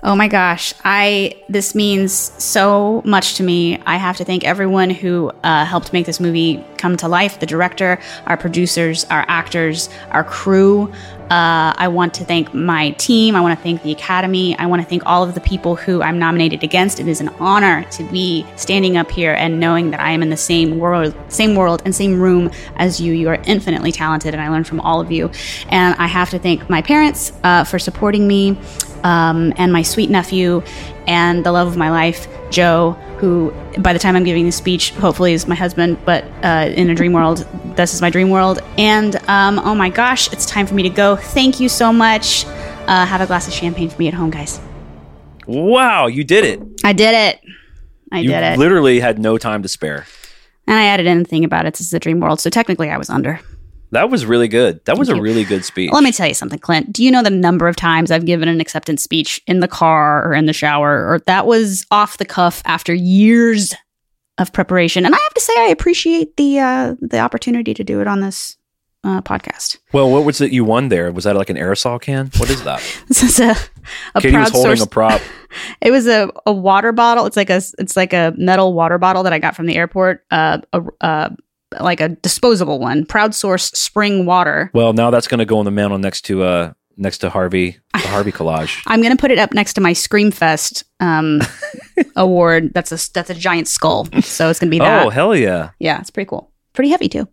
[0.04, 3.82] Oh my gosh, I this means so much to me.
[3.86, 7.46] I have to thank everyone who uh, helped make this movie come to life: the
[7.46, 10.92] director, our producers, our actors, our crew.
[11.30, 13.36] Uh, I want to thank my team.
[13.36, 14.58] I want to thank the Academy.
[14.58, 17.02] I want to thank all of the people who I'm nominated against.
[17.02, 20.30] It is an honor to be standing up here and knowing that I am in
[20.30, 23.12] the same world, same world, and same room as you.
[23.12, 25.30] You are infinitely talented, and I learn from all of you.
[25.68, 28.58] And I have to thank my parents uh, for supporting me
[29.08, 30.62] um, and my sweet nephew
[31.08, 34.91] and the love of my life, Joe, who by the time I'm giving this speech,
[34.91, 37.47] hopefully is my husband, but uh, in a dream world,
[37.78, 38.60] this is my dream world.
[38.78, 41.16] And um, oh my gosh, it's time for me to go.
[41.16, 42.45] Thank you so much.
[42.88, 44.60] Uh, have a glass of champagne for me at home, guys.
[45.45, 46.62] Wow, you did it.
[46.84, 47.39] I did it.
[48.12, 48.60] I you did it.
[48.60, 50.05] literally had no time to spare.
[50.68, 51.74] and I added in a thing about it.
[51.76, 52.41] This is a dream world.
[52.41, 53.39] So technically, I was under.
[53.92, 54.84] That was really good.
[54.86, 55.24] That was Thank a you.
[55.24, 55.92] really good speech.
[55.94, 56.92] Let me tell you something, Clint.
[56.92, 60.28] Do you know the number of times I've given an acceptance speech in the car
[60.28, 61.08] or in the shower?
[61.10, 63.74] Or that was off the cuff after years
[64.38, 65.06] of preparation.
[65.06, 68.20] And I have to say, I appreciate the uh, the opportunity to do it on
[68.22, 68.58] this
[69.04, 69.78] uh, podcast.
[69.94, 71.12] well, what was it you won there?
[71.12, 72.30] Was that like an aerosol can?
[72.38, 72.82] What is that?
[73.08, 73.56] This is a,
[74.16, 74.84] a Katie was holding source.
[74.84, 75.22] a prop.
[75.82, 77.26] it was a, a water bottle.
[77.26, 80.26] It's like a it's like a metal water bottle that I got from the airport.
[80.30, 81.30] Uh, a, uh,
[81.80, 83.05] like a disposable one.
[83.05, 84.72] Proud source spring water.
[84.74, 87.78] Well, now that's going to go on the mantle next to uh next to Harvey,
[87.93, 88.82] the Harvey collage.
[88.88, 91.41] I'm gonna put it up next to my Screamfest um,
[92.15, 92.74] award.
[92.74, 95.05] That's a that's a giant skull, so it's gonna be that.
[95.05, 95.72] Oh, hell yeah.
[95.80, 96.51] Yeah, it's pretty cool.
[96.74, 97.28] Pretty heavy too.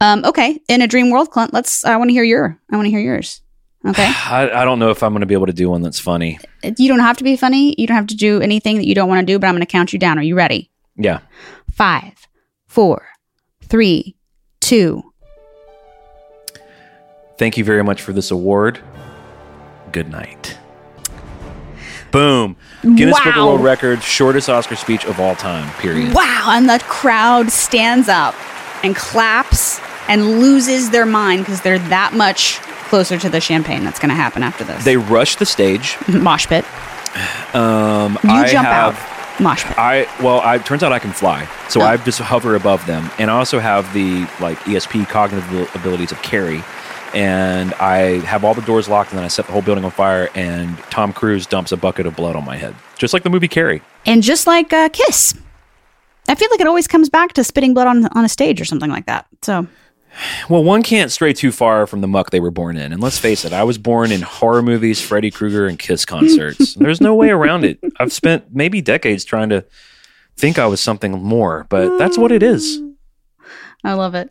[0.00, 1.52] Um, okay, in a dream world, Clint.
[1.52, 1.84] Let's.
[1.84, 2.58] I want to hear your.
[2.70, 3.42] I want to hear yours.
[3.86, 5.98] Okay, I, I don't know if I'm going to be able to do one that's
[5.98, 6.38] funny.
[6.78, 7.74] you don't have to be funny.
[7.78, 9.38] You don't have to do anything that you don't want to do.
[9.38, 10.18] But I'm going to count you down.
[10.18, 10.70] Are you ready?
[10.96, 11.20] Yeah.
[11.72, 12.14] Five,
[12.66, 13.06] four,
[13.72, 14.14] three,
[14.60, 15.02] two.
[17.38, 18.78] Thank you very much for this award.
[19.92, 20.58] Good night.
[22.10, 22.56] Boom.
[22.82, 26.12] Guinness Book of World Records, shortest Oscar speech of all time, period.
[26.12, 26.48] Wow!
[26.50, 28.34] And the crowd stands up
[28.84, 32.58] and claps and loses their mind because they're that much
[32.90, 34.84] closer to the champagne that's going to happen after this.
[34.84, 35.96] They rush the stage.
[36.08, 36.66] mosh pit.
[37.54, 39.11] Um, You I jump have, out.
[39.42, 39.78] Mosh pit.
[39.78, 41.84] I well, I turns out I can fly, so Oh.
[41.84, 46.20] I just hover above them, and I also have the like ESP cognitive abilities of
[46.22, 46.62] Carrie,
[47.14, 49.90] and I have all the doors locked, and then I set the whole building on
[49.90, 53.30] fire, and Tom Cruise dumps a bucket of blood on my head, just like the
[53.30, 53.82] movie Carrie.
[54.06, 55.34] And just like uh, Kiss,
[56.28, 58.64] I feel like it always comes back to spitting blood on on a stage or
[58.64, 59.26] something like that.
[59.42, 59.66] So
[60.48, 63.18] Well, one can't stray too far from the muck they were born in, and let's
[63.18, 66.74] face it, I was born in horror movies, Freddy Krueger, and Kiss concerts.
[66.80, 67.78] There's no way around it.
[67.98, 69.64] I've spent maybe decades trying to
[70.36, 72.80] think I was something more, but that's what it is.
[73.84, 74.28] I love it.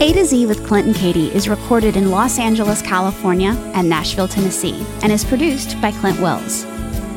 [0.00, 4.28] A to Z with Clint and Katie is recorded in Los Angeles, California, and Nashville,
[4.28, 6.64] Tennessee, and is produced by Clint Wells.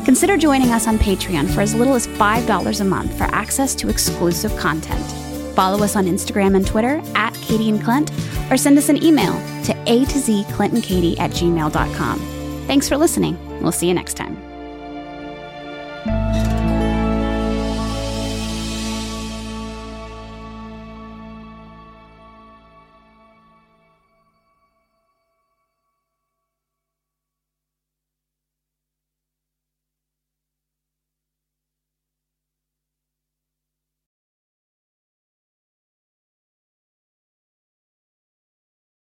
[0.05, 3.89] Consider joining us on Patreon for as little as $5 a month for access to
[3.89, 5.26] exclusive content.
[5.57, 8.11] Follow us on Instagram and Twitter at Katie and Clint,
[8.51, 9.33] or send us an email
[9.63, 12.19] to A to Z Clint and Katie at gmail.com.
[12.67, 13.39] Thanks for listening.
[13.59, 14.46] We'll see you next time.